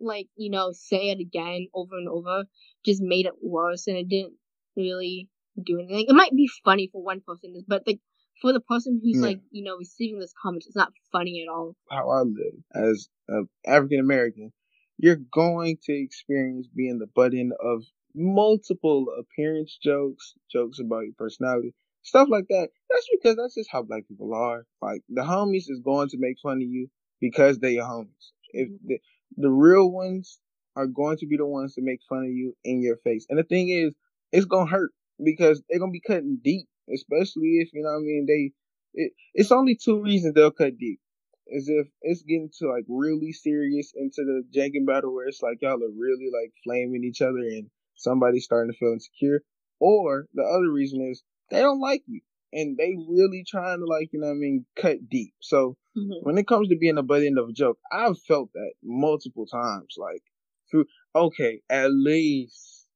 [0.00, 2.44] like you know say it again over and over
[2.84, 4.34] just made it worse, and it didn't
[4.76, 5.28] really
[5.62, 6.06] do anything.
[6.08, 8.00] It might be funny for one person, but like
[8.40, 9.26] for the person who's yeah.
[9.28, 11.74] like you know receiving this comment, it's not funny at all.
[11.90, 14.52] How I live as an African American,
[14.98, 17.84] you're going to experience being the butt end of
[18.14, 22.68] multiple appearance jokes, jokes about your personality, stuff like that.
[22.90, 24.66] That's because that's just how black people are.
[24.80, 26.88] Like the homies is going to make fun of you
[27.20, 28.30] because they are your homies.
[28.50, 28.86] If mm-hmm.
[28.86, 28.98] the,
[29.36, 30.38] the real ones
[30.76, 33.26] are going to be the ones to make fun of you in your face.
[33.28, 33.94] And the thing is,
[34.30, 38.02] it's gonna hurt because they're gonna be cutting deep, especially if you know what I
[38.02, 38.26] mean.
[38.26, 38.52] They,
[38.94, 41.00] it, it's only two reasons they'll cut deep.
[41.46, 45.58] Is if it's getting to like really serious into the janking battle where it's like
[45.60, 49.42] y'all are really like flaming each other and somebody's starting to feel insecure,
[49.80, 52.20] or the other reason is they don't like you
[52.52, 55.34] and they really trying to like you know what I mean cut deep.
[55.40, 56.12] So mm-hmm.
[56.22, 59.46] when it comes to being a butt end of a joke, I've felt that multiple
[59.46, 59.96] times.
[59.96, 60.22] Like
[60.70, 62.86] through okay, at least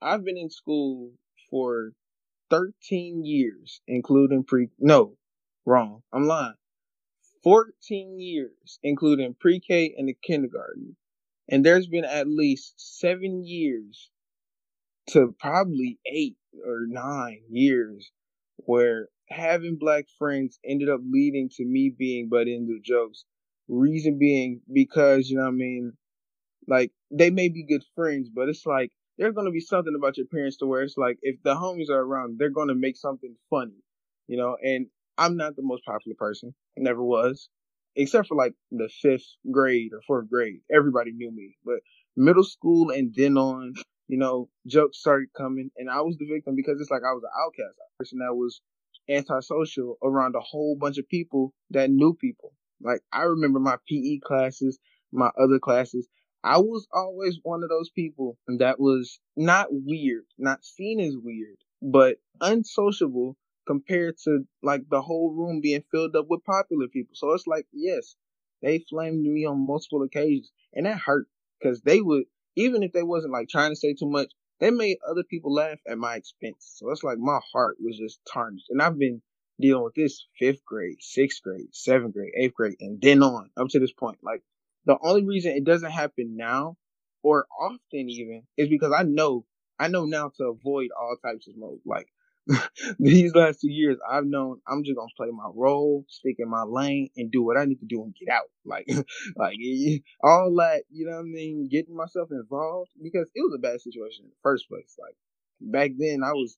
[0.00, 1.12] I've been in school
[1.50, 1.92] for
[2.50, 5.16] 13 years, including pre, no,
[5.64, 6.02] wrong.
[6.12, 6.54] I'm lying.
[7.42, 10.96] 14 years, including pre-K and the kindergarten.
[11.48, 14.10] And there's been at least seven years
[15.08, 18.10] to probably eight or nine years
[18.56, 23.24] where having black friends ended up leading to me being butt into jokes.
[23.68, 25.92] Reason being because, you know what I mean?
[26.66, 30.26] Like, they may be good friends, but it's like there's gonna be something about your
[30.26, 33.82] parents to where it's like if the homies are around, they're gonna make something funny,
[34.28, 34.56] you know.
[34.62, 34.86] And
[35.18, 37.48] I'm not the most popular person, never was,
[37.96, 40.60] except for like the fifth grade or fourth grade.
[40.74, 41.80] Everybody knew me, but
[42.16, 43.74] middle school and then on,
[44.08, 47.22] you know, jokes started coming, and I was the victim because it's like I was
[47.22, 48.60] an outcast, a person that was
[49.08, 52.52] antisocial around a whole bunch of people that knew people.
[52.80, 54.78] Like I remember my PE classes,
[55.12, 56.08] my other classes.
[56.44, 61.58] I was always one of those people that was not weird, not seen as weird,
[61.80, 63.36] but unsociable
[63.66, 67.14] compared to like the whole room being filled up with popular people.
[67.14, 68.16] So it's like, yes,
[68.60, 71.26] they flamed me on multiple occasions and that hurt
[71.60, 72.24] because they would,
[72.56, 75.78] even if they wasn't like trying to say too much, they made other people laugh
[75.88, 76.74] at my expense.
[76.76, 78.66] So it's like my heart was just tarnished.
[78.70, 79.22] And I've been
[79.60, 83.68] dealing with this fifth grade, sixth grade, seventh grade, eighth grade, and then on up
[83.70, 84.18] to this point.
[84.22, 84.42] Like
[84.86, 86.76] the only reason it doesn't happen now
[87.22, 89.44] or often even is because I know
[89.78, 91.80] I know now to avoid all types of smoke.
[91.84, 92.06] Like
[92.98, 96.64] these last two years, I've known I'm just gonna play my role, stick in my
[96.64, 98.44] lane, and do what I need to do and get out.
[98.64, 98.86] Like,
[99.36, 99.56] like
[100.22, 101.68] all that, you know what I mean?
[101.70, 104.96] Getting myself involved because it was a bad situation in the first place.
[105.00, 105.16] Like
[105.60, 106.56] back then, I was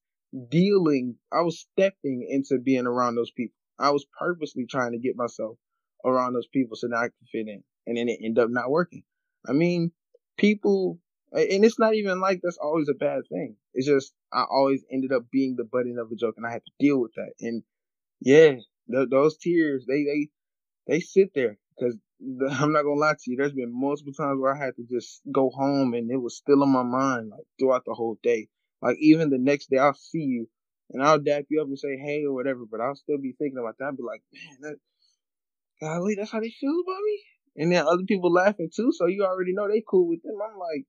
[0.51, 3.55] dealing, I was stepping into being around those people.
[3.79, 5.57] I was purposely trying to get myself
[6.05, 8.71] around those people so that I could fit in and then it ended up not
[8.71, 9.03] working.
[9.49, 9.93] I mean,
[10.37, 10.99] people,
[11.41, 13.57] and it's not even like that's always a bad thing.
[13.75, 16.53] It's just I always ended up being the butt end of a joke, and I
[16.53, 17.33] had to deal with that.
[17.41, 17.63] And
[18.21, 18.57] yeah,
[18.91, 20.29] th- those tears, they they
[20.87, 23.37] they sit there because the, I'm not gonna lie to you.
[23.37, 26.63] There's been multiple times where I had to just go home and it was still
[26.63, 28.49] in my mind like throughout the whole day.
[28.83, 30.49] Like even the next day, I'll see you
[30.91, 33.59] and I'll dap you up and say hey or whatever, but I'll still be thinking
[33.59, 33.87] about that.
[33.87, 34.77] I'll be like, man, that,
[35.81, 37.23] golly, that's how they feel about me.
[37.57, 40.37] And then other people laughing too, so you already know they cool with them.
[40.43, 40.87] I'm like,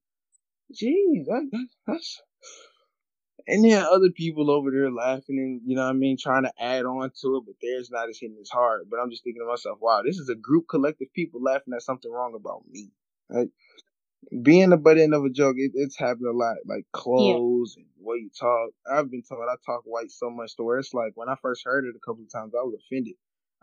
[0.71, 2.21] geez, that, that, that's
[3.47, 6.51] and then other people over there laughing and you know what I mean, trying to
[6.59, 8.87] add on to it, but theirs not as hitting as hard.
[8.89, 11.83] But I'm just thinking to myself, wow, this is a group collective people laughing at
[11.83, 12.89] something wrong about me.
[13.29, 13.49] Right?
[14.41, 16.57] Being the butt end of a joke, it, it's happened a lot.
[16.65, 17.83] Like clothes yeah.
[17.83, 18.71] and the way you talk.
[18.91, 21.61] I've been told I talk white so much to where it's like when I first
[21.65, 23.13] heard it a couple of times, I was offended.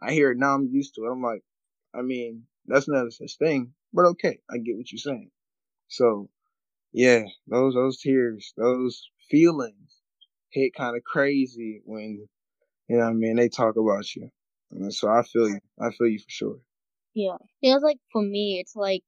[0.01, 1.11] I hear it now, I'm used to it.
[1.11, 1.43] I'm like,
[1.95, 5.31] I mean, that's not a such thing, but okay, I get what you're saying.
[5.89, 6.29] So,
[6.93, 10.01] yeah, those those tears, those feelings
[10.51, 12.27] hit kind of crazy when
[12.89, 14.29] you know I mean they talk about you.
[14.71, 15.61] And so I feel you.
[15.81, 16.57] I feel you for sure.
[17.15, 17.37] Yeah.
[17.61, 19.03] Yeah, it's like for me, it's like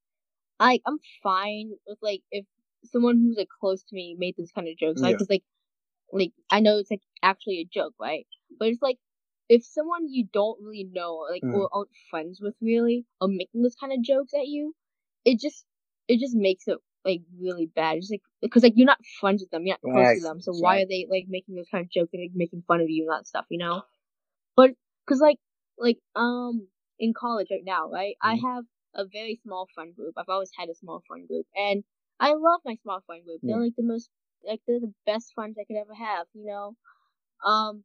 [0.60, 2.44] I I'm fine with like if
[2.84, 5.12] someone who's like close to me made this kind of jokes, right?
[5.12, 5.44] Because like
[6.12, 8.26] like I know it's like actually a joke, right?
[8.58, 8.98] But it's like
[9.48, 11.52] if someone you don't really know, like mm.
[11.52, 14.74] or aren't friends with really, are making this kind of jokes at you,
[15.24, 15.64] it just
[16.08, 17.96] it just makes it like really bad.
[17.96, 20.16] Just like because like you're not friends with them, you're not close right.
[20.16, 20.40] to them.
[20.40, 22.88] So why are they like making those kind of jokes and like making fun of
[22.88, 23.46] you and that stuff?
[23.50, 23.82] You know.
[24.56, 24.70] But
[25.06, 25.38] because like
[25.78, 28.46] like um in college right now, right, mm-hmm.
[28.46, 30.14] I have a very small friend group.
[30.16, 31.84] I've always had a small friend group, and
[32.20, 33.40] I love my small friend group.
[33.42, 34.08] They're like the most
[34.46, 36.26] like they're the best friends I could ever have.
[36.32, 36.76] You know.
[37.48, 37.84] Um.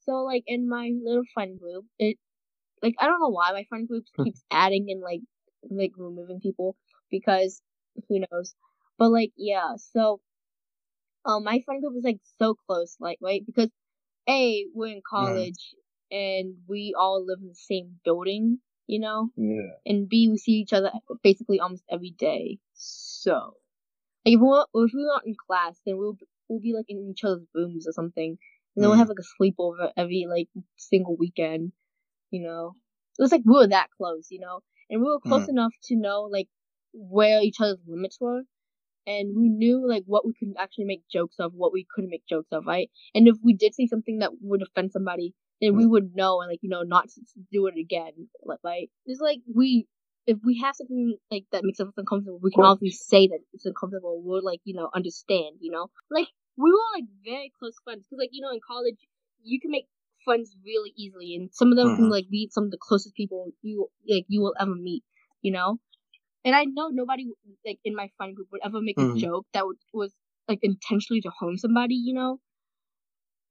[0.00, 2.16] So like in my little friend group, it
[2.82, 5.20] like I don't know why my friend group keeps adding and like
[5.70, 6.76] like removing people
[7.10, 7.60] because
[8.08, 8.54] who knows?
[8.98, 10.20] But like, yeah, so
[11.24, 13.42] um my friend group was like so close, like right?
[13.44, 13.70] Because
[14.28, 15.74] A, we're in college
[16.10, 16.18] yeah.
[16.18, 19.30] and we all live in the same building, you know?
[19.36, 19.76] Yeah.
[19.86, 20.90] And B, we see each other
[21.22, 22.58] basically almost every day.
[22.74, 23.54] So
[24.24, 26.16] like if we're if we're not in class, then we'll
[26.48, 28.36] we'll be like in each other's rooms or something.
[28.76, 28.88] And then mm.
[28.90, 31.72] we'll have like a sleepover every like single weekend,
[32.30, 32.74] you know.
[33.18, 34.60] It was like we were that close, you know.
[34.88, 35.50] And we were close mm.
[35.50, 36.48] enough to know like
[36.92, 38.42] where each other's limits were
[39.06, 42.26] and we knew like what we could actually make jokes of, what we couldn't make
[42.28, 42.90] jokes of, right?
[43.14, 46.50] And if we did say something that would offend somebody, then we would know and
[46.50, 47.20] like you know not to
[47.52, 48.90] do it again, like right?
[49.06, 49.86] It's like we
[50.26, 53.66] if we have something like that makes us uncomfortable, we can obviously say that it's
[53.66, 54.22] uncomfortable.
[54.24, 58.22] We'll like you know understand, you know, like we were like very close friends because
[58.22, 58.96] like you know in college
[59.42, 59.86] you can make
[60.24, 61.96] friends really easily, and some of them mm-hmm.
[61.96, 65.04] can like be some of the closest people you like you will ever meet,
[65.42, 65.78] you know.
[66.44, 67.26] And I know nobody
[67.66, 69.16] like in my friend group would ever make mm.
[69.16, 70.12] a joke that would, was
[70.48, 72.40] like intentionally to harm somebody, you know.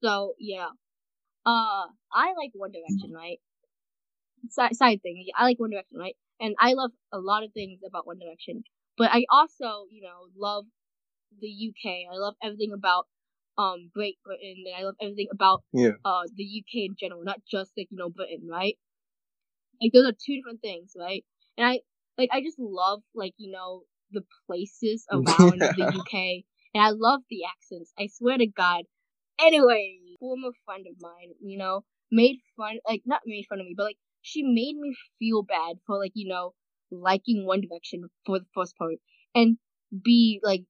[0.02, 0.68] So yeah,
[1.46, 3.38] uh, I like One Direction, right?
[4.48, 6.16] Side side thing, I like One Direction, right?
[6.40, 8.64] And I love a lot of things about One Direction,
[8.96, 10.64] but I also, you know, love
[11.40, 12.12] the UK.
[12.12, 13.06] I love everything about
[13.56, 15.92] um Great Britain, and I love everything about yeah.
[16.04, 18.76] uh the UK in general, not just like you know Britain, right?
[19.80, 21.24] Like those are two different things, right?
[21.56, 21.80] And I
[22.20, 26.44] like I just love like you know the places around the UK,
[26.74, 27.92] and I love the accents.
[27.98, 28.84] I swear to God.
[29.40, 33.74] Anyway, former friend of mine, you know, made fun like not made fun of me,
[33.76, 36.52] but like she made me feel bad for like you know
[36.90, 38.96] liking One Direction for the first part,
[39.34, 39.56] and
[40.04, 40.64] be like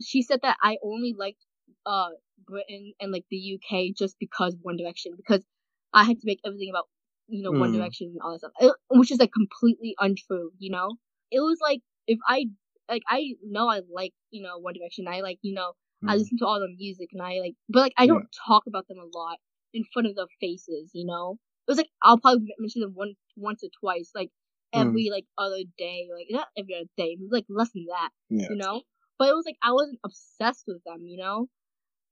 [0.00, 1.44] she said that I only liked
[1.86, 2.08] uh
[2.46, 5.44] Britain and like the UK just because One Direction because
[5.92, 6.88] I had to make everything about
[7.28, 7.60] you know, mm.
[7.60, 10.50] One Direction and all that stuff, it, which is like completely untrue.
[10.58, 10.96] You know,
[11.30, 12.46] it was like if I
[12.88, 15.72] like I know I like you know One Direction, I like you know
[16.04, 16.10] mm.
[16.10, 18.44] I listen to all the music and I like, but like I don't yeah.
[18.46, 19.36] talk about them a lot
[19.74, 20.90] in front of their faces.
[20.94, 24.30] You know, it was like I'll probably mention them one once or twice, like
[24.74, 24.80] mm.
[24.80, 25.12] every mm.
[25.12, 28.10] like other day, like not every other day, like less than that.
[28.30, 28.48] Yeah.
[28.50, 28.82] You know,
[29.18, 31.06] but it was like I wasn't obsessed with them.
[31.06, 31.48] You know.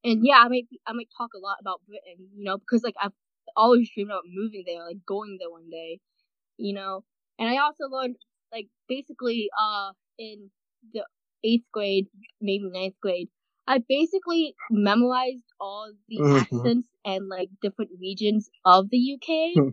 [0.04, 2.94] And yeah, I might I might talk a lot about Britain, you know, because like
[3.02, 3.12] I've
[3.56, 6.00] always dreamed about moving there, like going there one day,
[6.56, 7.04] you know.
[7.38, 8.16] And I also learned,
[8.52, 10.50] like, basically, uh, in
[10.92, 11.04] the
[11.44, 12.06] eighth grade,
[12.40, 13.28] maybe ninth grade,
[13.66, 16.36] I basically memorized all the mm-hmm.
[16.36, 19.68] accents and like different regions of the UK, hmm.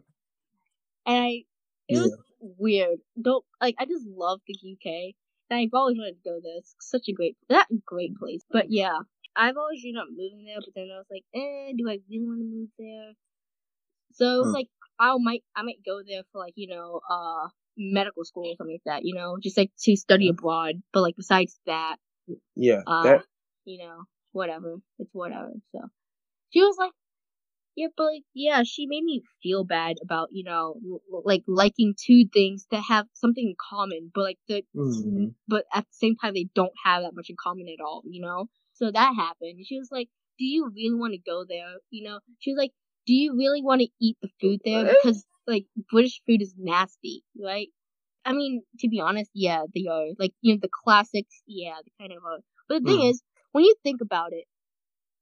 [1.05, 1.43] and I
[1.87, 2.01] it yeah.
[2.01, 2.99] was weird.
[3.21, 5.13] Don't like I just love the UK,
[5.49, 6.57] and I've always wanted to go there.
[6.57, 8.41] It's such a great, that great place.
[8.49, 8.99] But yeah,
[9.35, 12.25] I've always dreamed of moving there, but then I was like, eh, do I really
[12.25, 13.13] want to move there?
[14.13, 14.51] So hmm.
[14.51, 14.67] like
[14.99, 17.47] I might I might go there for like you know uh
[17.77, 19.05] medical school or something like that.
[19.05, 20.81] You know, just like to study abroad.
[20.91, 21.97] But like besides that,
[22.55, 23.23] yeah, uh, that...
[23.65, 24.77] you know, whatever.
[24.99, 25.51] It's whatever.
[25.71, 25.79] So
[26.51, 26.91] she was like,
[27.75, 30.75] Yeah, but like, yeah, she made me feel bad about you know
[31.25, 35.27] like liking two things that have something in common, but like the Mm-hmm.
[35.47, 38.21] but at the same time they don't have that much in common at all, you
[38.21, 38.47] know.
[38.73, 39.65] So that happened.
[39.65, 40.09] She was like,
[40.39, 42.19] "Do you really want to go there?" You know.
[42.39, 42.71] She was like,
[43.07, 47.23] "Do you really want to eat the food there?" Because like British food is nasty,
[47.39, 47.69] right?
[48.25, 50.07] I mean, to be honest, yeah, they are.
[50.19, 52.39] Like you know the classics, yeah, they kind of are.
[52.69, 53.09] But the thing Mhm.
[53.11, 53.23] is,
[53.53, 54.45] when you think about it,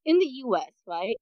[0.06, 1.18] in the U.S., right?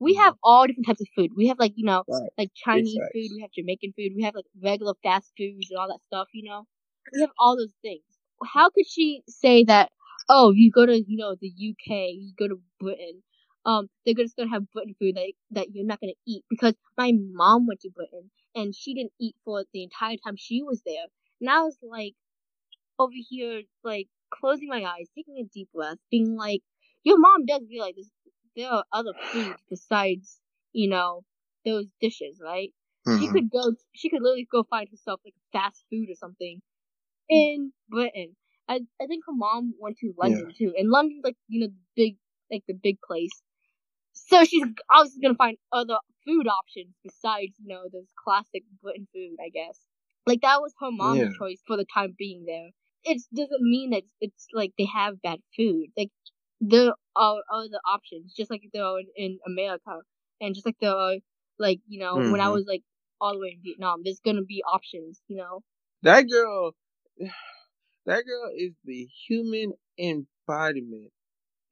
[0.00, 0.18] We Mhm.
[0.18, 1.32] have all different types of food.
[1.36, 2.30] We have like you know Right.
[2.38, 3.12] like Chinese facts.
[3.12, 6.28] food, we have Jamaican food, we have like regular fast foods and all that stuff,
[6.32, 6.66] you know?
[7.12, 8.02] We have all those things.
[8.44, 9.90] How could she say that,
[10.28, 13.22] oh, you go to, you know, the UK, you go to Britain,
[13.66, 17.12] um, they're just gonna have Britain food that that you're not gonna eat because my
[17.14, 21.06] mom went to Britain and she didn't eat for the entire time she was there.
[21.42, 22.14] And I was like
[22.98, 26.62] over here, like closing my eyes, taking a deep breath, being like,
[27.04, 28.10] Your mom does realize this
[28.56, 30.40] there are other foods besides,
[30.72, 31.24] you know,
[31.64, 32.72] those dishes, right?
[33.18, 33.32] She Mhm.
[33.32, 33.74] could go.
[33.94, 36.62] She could literally go find herself like fast food or something
[37.28, 38.36] in Britain.
[38.68, 41.74] I I think her mom went to London too, and London's like you know the
[41.96, 42.18] big
[42.50, 43.42] like the big place.
[44.16, 49.36] So she's obviously gonna find other food options besides you know those classic Britain food.
[49.40, 49.78] I guess
[50.26, 51.38] like that was her mom's Yeah.
[51.38, 52.70] choice for the time being there.
[53.04, 55.88] It doesn't mean that it's like they have bad food.
[55.96, 56.10] Like
[56.60, 60.00] there are other options, just like there are in, in America,
[60.40, 61.16] and just like there are
[61.58, 62.52] like you know when I Mhm.
[62.54, 62.82] was like
[63.20, 65.20] all the way in Vietnam, there's gonna be options.
[65.28, 65.62] You know.
[66.02, 66.74] That girl,
[68.06, 71.12] that girl is the human embodiment.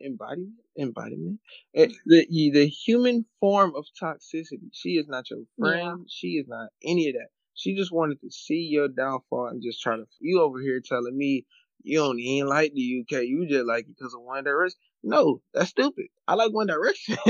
[0.05, 0.55] Embodiment?
[0.79, 1.41] Embodiment?
[1.75, 4.69] Eh, The, the human form of toxicity.
[4.73, 6.07] She is not your friend.
[6.09, 7.29] She is not any of that.
[7.55, 10.05] She just wanted to see your downfall and just try to.
[10.21, 11.47] You over here telling me
[11.83, 13.23] you don't even like the UK.
[13.25, 14.79] You just like it because of One Direction.
[15.03, 16.07] No, that's stupid.
[16.27, 17.17] I like One Direction.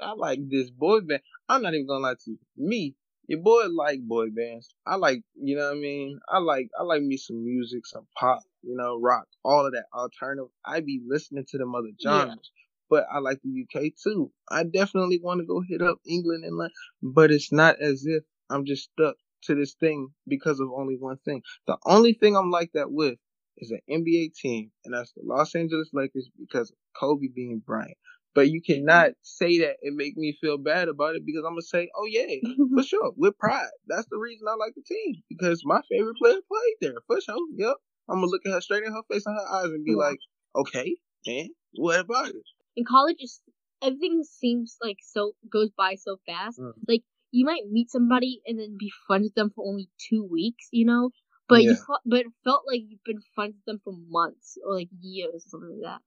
[0.00, 1.22] I like this boy band.
[1.48, 2.38] I'm not even gonna lie to you.
[2.56, 2.94] Me,
[3.28, 4.68] your boy like boy bands.
[4.86, 6.18] I like, you know what I mean?
[6.28, 9.86] I like I like me some music, some pop, you know, rock, all of that
[9.94, 10.48] alternative.
[10.66, 12.26] I be listening to them other Yeah.
[12.26, 12.50] genres.
[12.90, 14.30] But I like the UK too.
[14.50, 18.24] I definitely want to go hit up England and London, but it's not as if
[18.50, 21.42] I'm just stuck to this thing because of only one thing.
[21.66, 23.18] The only thing I'm like that with
[23.58, 27.96] is an NBA team, and that's the Los Angeles Lakers because of Kobe being Bryant.
[28.34, 31.62] But you cannot say that and make me feel bad about it because I'm gonna
[31.62, 32.26] say, oh yeah,
[32.74, 33.68] for sure, with pride.
[33.86, 37.36] That's the reason I like the team because my favorite player played there for sure.
[37.56, 37.76] Yep,
[38.08, 40.18] I'm gonna look at her straight in her face and her eyes and be like,
[40.56, 42.36] okay, man, what about it?
[42.76, 43.40] in college is
[43.82, 46.58] everything seems like so goes by so fast.
[46.58, 46.72] Mm.
[46.88, 50.68] Like you might meet somebody and then be friends with them for only two weeks,
[50.70, 51.10] you know.
[51.48, 51.76] But you Yeah.
[51.86, 55.44] fe- but it felt like you've been friends with them for months or like years
[55.46, 56.02] or something like that.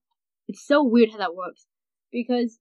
[0.48, 1.66] It's so weird how that works
[2.20, 2.58] because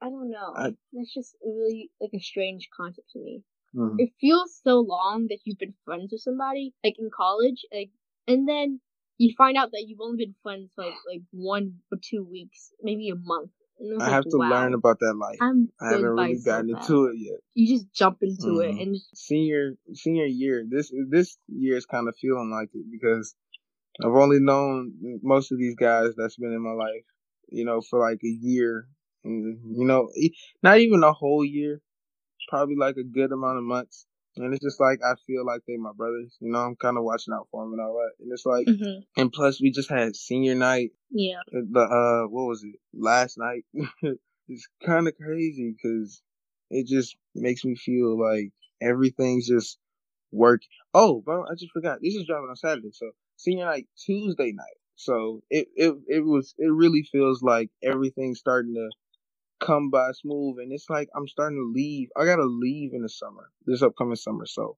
[0.00, 0.52] I don't know.
[0.56, 3.42] I- That's just really like a strange concept to me.
[3.74, 4.00] Mhm.
[4.00, 7.90] It feels so long that you've been friends with somebody, like in college, like,
[8.28, 8.80] and then
[9.18, 12.72] you find out that you've only been friends for like like one or two weeks,
[12.82, 13.50] maybe a month.
[13.80, 15.38] I like, have to wow, learn about that life.
[15.38, 17.40] Time I haven't really gotten into it yet.
[17.54, 18.82] You just jump into it Mhm.
[18.82, 23.34] and just, Senior senior year, this this year is kind of feeling like it because
[24.02, 27.04] I've only known most of these guys that's been in my life,
[27.48, 28.88] you know, for like a year,
[29.24, 30.08] and you know,
[30.62, 31.80] not even a whole year,
[32.48, 34.06] probably like a good amount of months.
[34.36, 36.58] And it's just like I feel like they my brothers, you know.
[36.60, 38.22] I'm kind of watching out for them and all that.
[38.22, 39.04] And it's like, Mhm.
[39.16, 43.64] and plus we just had senior night yeah, the uh what was it last night
[44.48, 46.20] it's kind of crazy because
[46.70, 48.50] it just makes me feel like
[48.82, 49.78] everything's just
[50.32, 50.60] work
[50.94, 54.76] oh bro i just forgot this is driving on saturday so senior night tuesday night
[54.96, 58.88] so it it, it was it really feels like everything's starting to
[59.64, 63.08] come by smooth and it's like i'm starting to leave i gotta leave in the
[63.08, 64.46] summer this upcoming summer.
[64.46, 64.76] So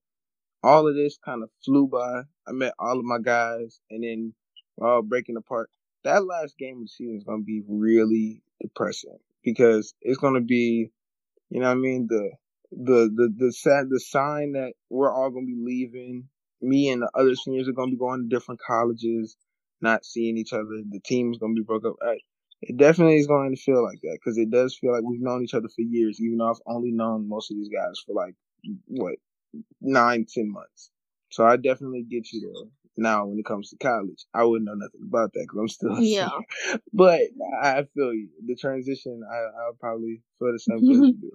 [0.63, 2.23] all of this kind of flew by.
[2.47, 4.35] I met all of my guys and then
[4.77, 5.71] we're all breaking apart.
[6.05, 10.91] That last game of the season is to be really depressing because it's to be,
[11.51, 12.31] you know what I mean, the
[12.71, 16.29] the the the sad the sign that we're all to be leaving.
[16.61, 19.37] Me and the other seniors are to be going to different colleges,
[19.81, 20.83] not seeing each other.
[20.89, 21.97] The team is going to be broke up.
[22.03, 22.19] I,
[22.63, 25.43] it definitely is going to feel like that because it does feel like we've known
[25.43, 28.35] each other for years, even though I've only known most of these guys for like
[28.87, 29.17] what
[29.81, 30.91] nine, ten months.
[31.31, 32.71] So I definitely get you there.
[32.97, 35.97] Now, when it comes to college, I wouldn't know nothing about that because I'm still
[35.97, 36.29] a Yeah.
[36.31, 36.81] senior.
[36.93, 37.21] But
[37.63, 38.29] I feel you.
[38.45, 41.05] The transition, I, I'll probably feel the same thing mm-hmm.
[41.05, 41.33] you do.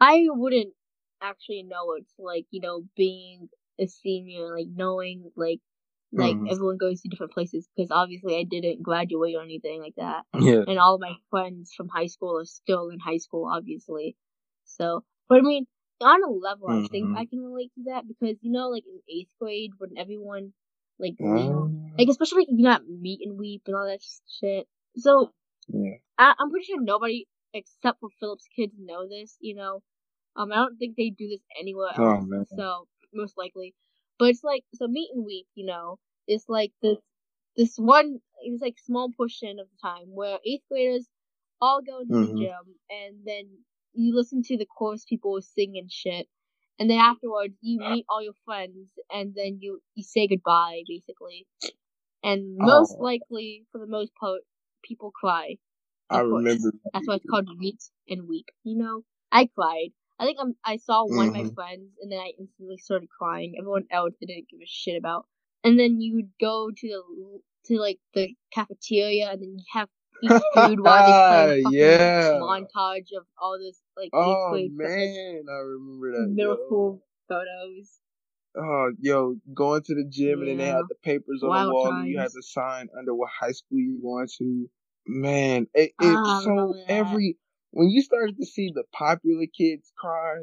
[0.00, 0.74] I wouldn't
[1.20, 3.48] actually know what it's like, you know, being
[3.80, 5.60] a senior, like knowing like
[6.14, 6.50] Like mm.
[6.50, 10.24] everyone goes to different places because obviously I didn't graduate or anything like that.
[10.38, 10.62] Yeah.
[10.66, 14.16] And all of my friends from high school are still in high school, obviously.
[14.64, 15.66] So, but I mean,
[16.02, 16.84] on a level, mm-hmm.
[16.84, 17.18] I think mm-hmm.
[17.18, 20.52] I can relate to that because you know, like in eighth grade, when everyone
[20.98, 21.98] like mm.
[21.98, 24.00] like especially like you not meet and weep and all that
[24.40, 24.66] shit.
[24.96, 25.32] So
[25.68, 29.36] yeah, I, I'm pretty sure nobody except for Phillips kids know this.
[29.40, 29.82] You know,
[30.36, 32.24] um, I don't think they do this anywhere oh, else.
[32.32, 33.74] Oh, so most likely,
[34.22, 35.46] but it's like so meet and weep.
[35.56, 35.98] You know,
[36.28, 36.98] it's like this
[37.56, 41.08] this one it's like small portion of the time where eighth graders
[41.60, 42.34] all go into mm-hmm.
[42.36, 43.48] the gym and then
[43.94, 46.28] you listen to the chorus people sing and shit,
[46.78, 51.48] and then afterwards you meet all your friends, and then you you say goodbye basically,
[52.22, 53.02] and most oh.
[53.02, 54.42] likely for the most part
[54.84, 55.56] people cry.
[56.08, 56.70] I remember.
[56.92, 58.46] That's why it's called meet and weep.
[58.62, 59.02] You know,
[59.32, 59.90] I cried.
[60.22, 61.28] I think I'm, I saw one mm-hmm.
[61.28, 61.54] of my mm-hmm.
[61.54, 63.54] friends, and then I instantly started crying.
[63.58, 65.26] Everyone else didn't give a shit about.
[65.64, 69.88] And then you would go to the to like the cafeteria, and then you have
[70.22, 72.38] eat food while they play yeah.
[72.40, 77.98] montage of all this like oh man, I remember that middle school photos.
[78.56, 80.50] Oh, yo, going to the gym yeah.
[80.50, 82.02] and then they had the papers on Wild the wall times.
[82.02, 84.68] and you had to sign under what high school you're going to.
[85.04, 87.38] Man, it, it oh, so every
[87.72, 90.36] when you started to see the popular kids cry,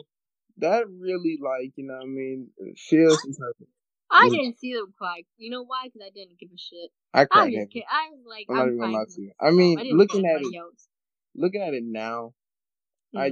[0.57, 3.67] that really like you know what I mean feels of
[4.11, 5.23] I didn't see them cry.
[5.37, 5.85] You know why?
[5.85, 6.91] Because I didn't give a shit.
[7.13, 7.53] I cried.
[7.53, 9.45] I, just I was like, I'm, I'm not even to.
[9.45, 10.87] I mean, I looking at it, else.
[11.35, 12.33] looking at it now,
[13.15, 13.19] mm-hmm.
[13.19, 13.31] I,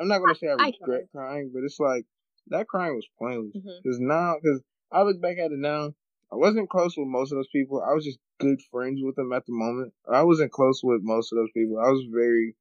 [0.00, 2.04] I'm not gonna say I regret I crying, but it's like
[2.48, 3.52] that crying was pointless.
[3.52, 4.08] Because mm-hmm.
[4.08, 4.62] now, because
[4.92, 5.94] I look back at it now,
[6.32, 7.82] I wasn't close with most of those people.
[7.82, 9.92] I was just good friends with them at the moment.
[10.10, 11.78] I wasn't close with most of those people.
[11.78, 12.54] I was very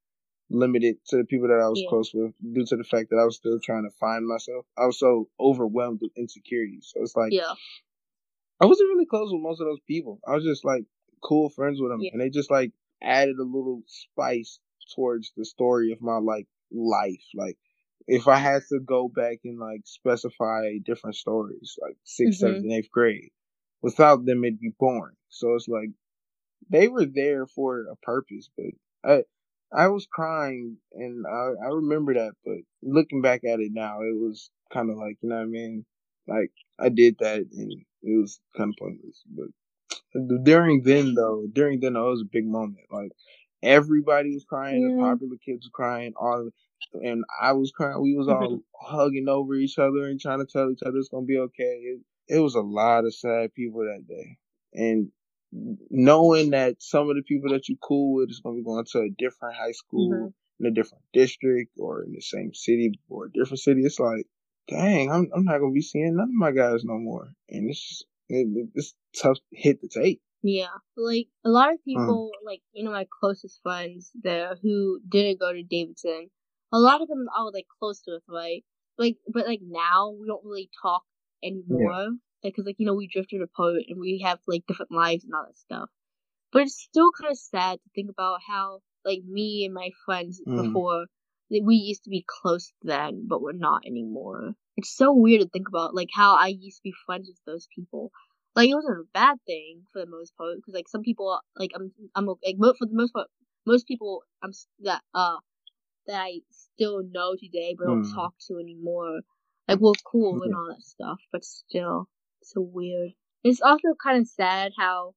[0.50, 1.90] limited to the people that I was yeah.
[1.90, 4.66] close with due to the fact that I was still trying to find myself.
[4.78, 6.80] I was so overwhelmed with insecurity.
[6.82, 7.54] So it's like, yeah,
[8.62, 10.20] I wasn't really close with most of those people.
[10.28, 10.84] I was just like
[11.22, 12.12] cool friends with them, yeah.
[12.14, 12.72] and they just like
[13.02, 14.60] added a little spice
[14.96, 17.24] towards the story of my like life.
[17.36, 17.58] Like
[18.08, 22.32] if I had to go back and like specify different stories, like 6th, mm-hmm.
[22.32, 23.32] seventh, and eighth grade,
[23.82, 25.16] without them it'd be boring.
[25.30, 25.90] So it's like
[26.70, 28.68] they were there for a purpose, but
[29.04, 29.24] I
[29.74, 34.16] I was crying and I, I remember that, but looking back at it now, it
[34.16, 35.86] was kind of like, you know what I mean?
[36.28, 37.72] Like, I did that and
[38.04, 39.24] it was kind of pointless.
[39.30, 39.48] But
[40.44, 42.88] during then, though, during then, it was a big moment.
[42.92, 43.12] Like,
[43.62, 44.96] everybody was crying, yeah.
[44.96, 46.50] the popular kids were crying, all
[46.94, 48.02] and I was crying.
[48.02, 51.26] We was all hugging over each other and trying to tell each other it's gonna
[51.26, 51.64] be okay.
[51.64, 54.38] It, it was a lot of sad people that day,
[54.74, 55.12] and
[55.52, 58.86] knowing that some of the people that you cool with is going to be going
[58.86, 60.28] to a different high school mm-hmm.
[60.60, 64.26] in a different district or in the same city or a different city, it's like,
[64.68, 67.70] dang, I'm I'm not going to be seeing none of my guys no more, and
[67.70, 70.20] it's just it, it's tough hit to take.
[70.44, 71.86] Yeah, like a lot of mm.
[71.86, 72.46] people, mm.
[72.46, 76.30] like you know, my closest friends there who didn't go to Davidson,
[76.74, 78.64] a lot of them I was like close to, right?
[78.98, 81.04] Like, but like now we don't really talk
[81.44, 81.92] anymore.
[81.92, 82.08] Yeah
[82.44, 85.46] because like you know we drifted apart and we have like different lives and all
[85.46, 85.90] that stuff.
[86.52, 90.42] But it's still kind of sad to think about how like me and my friends
[90.46, 90.64] mm.
[90.64, 91.08] before
[91.50, 94.54] like, we used to be close then, but we're not anymore.
[94.76, 97.68] It's so weird to think about like how I used to be friends with those
[97.74, 98.12] people.
[98.56, 101.72] Like it wasn't a bad thing for the most part because like some people like
[101.76, 103.28] I'm I'm like for the most part
[103.66, 105.38] most people I'm that uh
[106.08, 108.14] that I still know today but don't mm.
[108.14, 109.22] talk to anymore.
[109.68, 112.08] Like we're cool and all that stuff, but still
[112.54, 113.12] so weird.
[113.44, 115.14] It's also kind of sad how,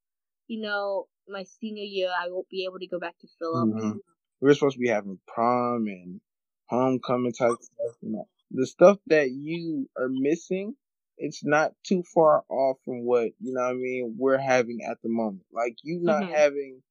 [0.46, 3.84] you know, my senior year I won't be able to go back to Phillips.
[3.84, 3.98] Mm-hmm.
[4.40, 6.20] We're supposed to be having prom and
[6.66, 7.96] homecoming type stuff.
[8.00, 8.28] You know.
[8.50, 10.74] The stuff that you are missing,
[11.18, 13.62] it's not too far off from what you know.
[13.62, 15.44] what I mean, we're having at the moment.
[15.52, 16.32] Like you not mm-hmm.
[16.32, 16.82] having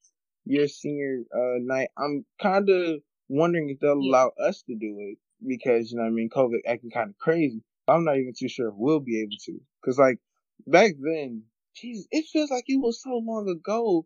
[0.46, 1.90] your senior uh, night.
[1.98, 4.10] I'm kind of wondering if they'll yeah.
[4.10, 6.30] allow us to do it because you know what I mean.
[6.30, 7.62] COVID acting kind of crazy.
[7.88, 9.60] I'm not even too sure if we'll be able to.
[9.84, 10.20] Cause like
[10.68, 11.44] back then,
[11.76, 14.06] Jesus, it feels like it was so long ago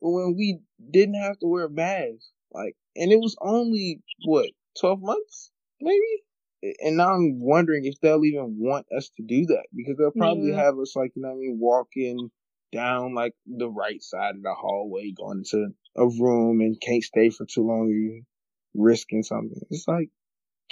[0.00, 2.30] when we didn't have to wear masks.
[2.52, 6.74] Like, and it was only what twelve months, maybe.
[6.80, 10.50] And now I'm wondering if they'll even want us to do that because they'll probably
[10.50, 10.62] yeah.
[10.62, 12.30] have us like you know what I mean walking
[12.72, 17.30] down like the right side of the hallway, going into a room and can't stay
[17.30, 17.88] for too long.
[17.88, 18.22] You
[18.74, 19.60] risking something.
[19.70, 20.10] It's like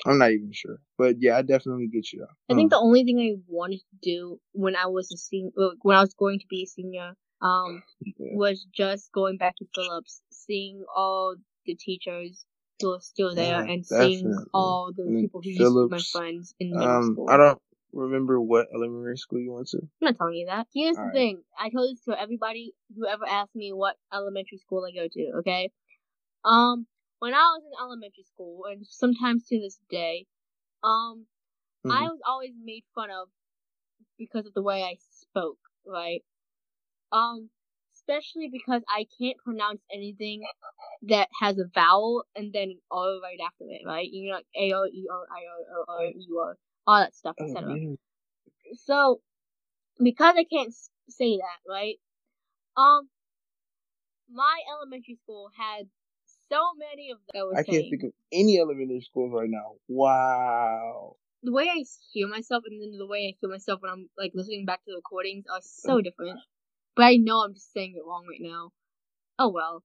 [0.07, 2.20] I'm not even sure, but yeah, I definitely get you.
[2.20, 2.55] Though.
[2.55, 2.76] I think hmm.
[2.76, 6.14] the only thing I wanted to do when I was a senior, when I was
[6.14, 8.34] going to be a senior, um, yeah.
[8.34, 11.36] was just going back to Phillips, seeing all
[11.66, 12.44] the teachers
[12.80, 14.16] who are still there, yeah, and definitely.
[14.16, 17.30] seeing all the people who Phillips, used to be my friends in middle um, school.
[17.30, 17.59] I don't,
[17.92, 19.78] remember what elementary school you went to?
[19.78, 20.66] I'm not telling you that.
[20.74, 21.14] Here's All the right.
[21.14, 21.42] thing.
[21.59, 25.32] I told this to everybody who ever asked me what elementary school I go to,
[25.38, 25.70] okay?
[26.44, 26.86] Um,
[27.21, 30.27] when I was in elementary school, and sometimes to this day,
[30.83, 31.27] um,
[31.89, 32.11] I Mhm.
[32.11, 33.29] was always made fun of
[34.18, 36.25] because of the way I spoke, right?
[37.12, 37.51] Um,
[37.95, 40.43] especially because I can't pronounce anything
[41.03, 44.09] that has a vowel and then O right after it, right?
[44.11, 46.55] You know, like A O E O I O O O E O,
[46.87, 47.68] all that stuff, Oh, etc.
[47.68, 47.99] man.
[48.85, 49.21] So,
[50.03, 50.75] because I can't
[51.09, 51.97] say that, right?
[52.77, 53.09] Um,
[54.31, 55.89] my elementary school had
[56.51, 57.48] so many of them.
[57.57, 59.74] I I can't think of any elementary schools right now.
[59.88, 61.16] Wow.
[61.42, 64.32] the way I hear myself and then the way I hear myself when I'm like
[64.34, 66.38] listening back to the recordings are so different.
[66.96, 68.72] But I know I'm just saying it wrong right now.
[69.38, 69.82] Oh well.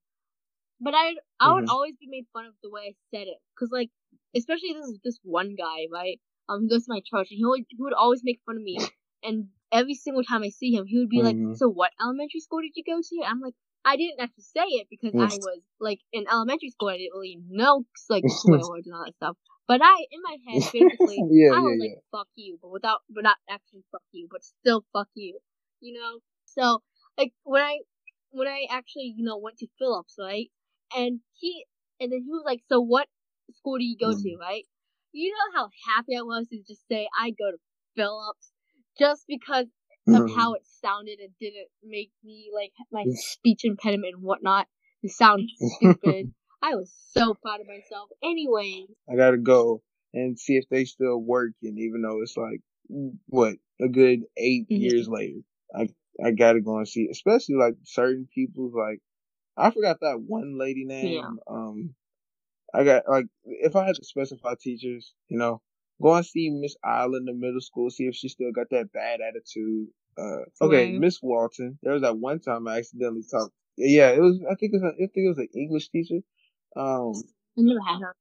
[0.79, 1.69] But I I would Mhm.
[1.69, 3.91] always be made fun of the way I said it, cause like
[4.35, 6.19] especially this this one guy right.
[6.47, 8.63] Um, he goes to my church and he would he would always make fun of
[8.63, 8.77] me.
[9.23, 11.57] And every single time I see him, he would be like, Mhm.
[11.57, 13.55] "So what elementary school did you go to?" I'm like,
[13.85, 16.89] I didn't actually say it because I was like in elementary school.
[16.89, 19.37] I didn't really know like swear words and all that stuff.
[19.67, 21.85] But I, in my head, basically, Yeah, I was yeah.
[21.85, 25.39] like, "Fuck you," but without, but not actually "fuck you," but still "fuck you,"
[25.81, 26.19] you know.
[26.45, 26.81] So
[27.17, 27.79] like when I
[28.31, 30.51] when I actually you know went to Phillips, right,
[30.95, 31.65] and he
[31.99, 33.07] and then he was like, "So what
[33.53, 34.39] school do you go to?" Mm.
[34.39, 34.65] Right?
[35.13, 37.57] You know how happy I was to just say I go to
[37.95, 38.51] Phillips,
[38.99, 39.67] just because
[40.07, 40.35] of Mhm.
[40.35, 44.67] how it sounded and didn't make me like my speech impediment and whatnot
[45.01, 46.33] to sound stupid.
[46.61, 48.09] I was so proud of myself.
[48.23, 49.81] Anyway, I gotta go
[50.13, 52.61] and see if they still working, even though it's like
[53.27, 54.81] what a good 8 Mhm.
[54.81, 55.39] years later.
[55.75, 55.89] I
[56.23, 58.99] I gotta go and see, especially like certain people's like
[59.57, 61.13] I forgot that one lady name.
[61.13, 61.31] Yeah.
[61.47, 61.95] Um,
[62.73, 65.61] I got like if I had to specify teachers, you know,
[66.01, 69.19] go and see Miss Island in middle school, see if she still got that bad
[69.21, 69.87] attitude.
[70.17, 70.97] Uh, okay.
[70.97, 71.77] Miss Walton.
[71.83, 73.53] There was that one time I accidentally talked.
[73.77, 74.39] Yeah, it was.
[74.49, 74.93] I think it was.
[74.93, 76.19] I think it was an English teacher.
[76.77, 77.13] Um,
[77.57, 78.15] I never had her.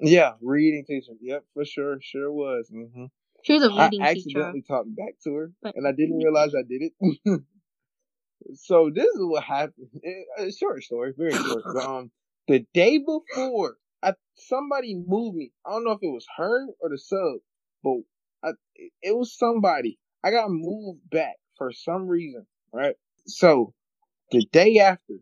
[0.00, 1.12] yeah, reading teacher.
[1.20, 2.70] Yep, for sure, sure was.
[2.72, 3.06] hmm
[3.44, 4.02] She was a reading teacher.
[4.02, 7.42] I accidentally talked back to her, But- and I didn't realize I did it.
[8.54, 9.88] so this is what happened.
[10.02, 11.64] It, a short story, very short.
[11.74, 12.10] But, um,
[12.48, 15.52] the day before, I somebody moved me.
[15.66, 17.38] I don't know if it was her or the sub,
[17.84, 17.96] but
[18.42, 18.52] I,
[19.02, 19.98] it, was somebody.
[20.24, 22.96] I got moved back for some reason, right?
[23.26, 23.74] So
[24.30, 25.14] the day after,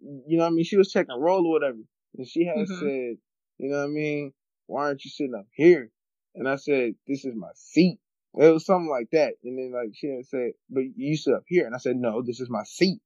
[0.00, 0.64] you know what I mean?
[0.64, 1.78] She was checking roll or whatever.
[2.16, 2.78] And she had Mhm.
[2.78, 3.18] said,
[3.58, 4.32] you know what I mean?
[4.66, 5.90] Why aren't you sitting up here?
[6.34, 7.98] And I said, this is my seat.
[8.34, 9.34] It was something like that.
[9.44, 11.66] And then like she had said, but you sit up here.
[11.66, 13.00] And I said, no, this is my seat.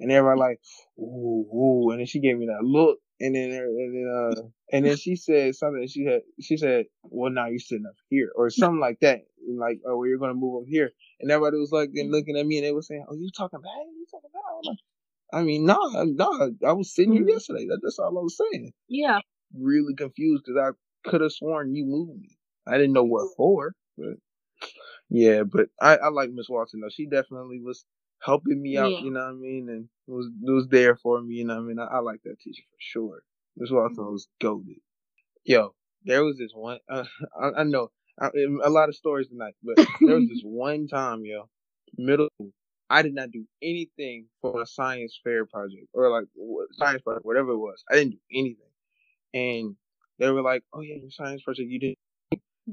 [0.00, 0.60] And everybody like,
[0.98, 1.90] ooh, ooh.
[1.90, 2.98] And then she gave me that look.
[3.22, 4.42] And then, and then, uh,
[4.72, 5.88] and then she said something.
[5.88, 9.22] She had, she said, well, now you're sitting up here or something like that.
[9.48, 10.92] And like, oh, well, you're going to move up here.
[11.20, 13.62] And everybody was like, then looking at me and they were saying, oh, you talking
[13.62, 13.70] bad?
[13.96, 14.42] You talking bad?
[14.58, 14.78] I'm like,
[15.32, 17.30] I mean, no, no, I was sitting here Mhm.
[17.30, 17.66] yesterday.
[17.68, 18.72] That, that's all I was saying.
[18.88, 19.20] Yeah.
[19.58, 22.36] Really confused because I could have sworn you moved me.
[22.66, 24.16] I didn't know what for, but
[25.10, 26.88] yeah, but I, I like Miss Watson though.
[26.90, 27.84] She definitely was
[28.22, 29.00] helping me out, Yeah.
[29.00, 31.66] you know what I mean, and was was there for me, you know what I
[31.66, 31.80] mean.
[31.80, 33.22] I, I like that teacher for sure.
[33.56, 34.76] Miss Watson was goaded.
[35.44, 36.78] Yo, there was this one.
[36.90, 37.04] Uh,
[37.40, 38.30] I, I know I,
[38.64, 41.48] a lot of stories tonight, but there was this one time, yo,
[41.98, 42.52] middle school.
[42.90, 46.24] I did not do anything for a science fair project or like
[46.74, 47.84] science project, whatever it was.
[47.90, 48.56] I didn't do anything,
[49.34, 49.76] and
[50.18, 51.98] they were like, "Oh yeah, your science project, you didn't.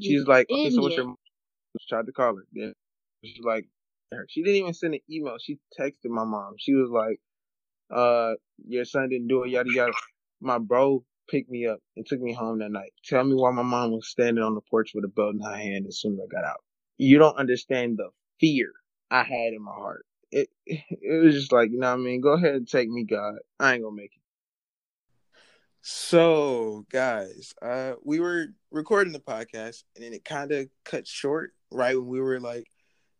[0.01, 1.17] She's like, "Okay, so what's your?" Idiot.
[1.89, 2.45] Tried to call her.
[2.53, 2.73] Then
[3.23, 3.65] she's like,
[4.27, 5.37] she didn't even send an email.
[5.39, 6.55] She texted my mom.
[6.57, 7.19] She was like,
[7.89, 8.35] "Uh,
[8.67, 9.93] your son didn't do it, yada yada."
[10.41, 12.91] My bro picked me up and took me home that night.
[13.05, 15.55] Tell me why my mom was standing on the porch with a belt in her
[15.55, 16.63] hand as soon as I got out.
[16.97, 18.09] You don't understand the
[18.39, 18.71] fear
[19.11, 20.05] I had in my heart.
[20.31, 22.21] It it was just like, you know what I mean?
[22.21, 23.35] Go ahead and take me, God.
[23.59, 24.21] I ain't gonna make it.
[25.81, 31.51] So, guys, uh, we were recording the podcast and then it kind of cut short
[31.71, 32.65] right when we were like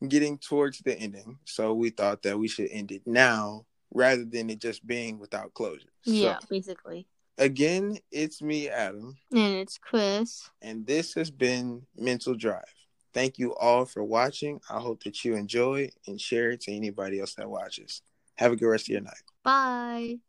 [0.08, 1.40] getting towards the ending.
[1.46, 5.54] So we thought that we should end it now rather than it just being without
[5.54, 5.90] closure.
[6.06, 7.08] Yeah, So, basically.
[7.38, 10.50] again, it's me, Adam, And it's Chris.
[10.62, 12.64] and this has been Mental Drive.
[13.14, 14.62] Thank you all for watching.
[14.70, 18.02] I hope that you enjoy and share it to anybody else that watches.
[18.36, 19.24] Have a good rest of your night.
[19.44, 20.20] Bye.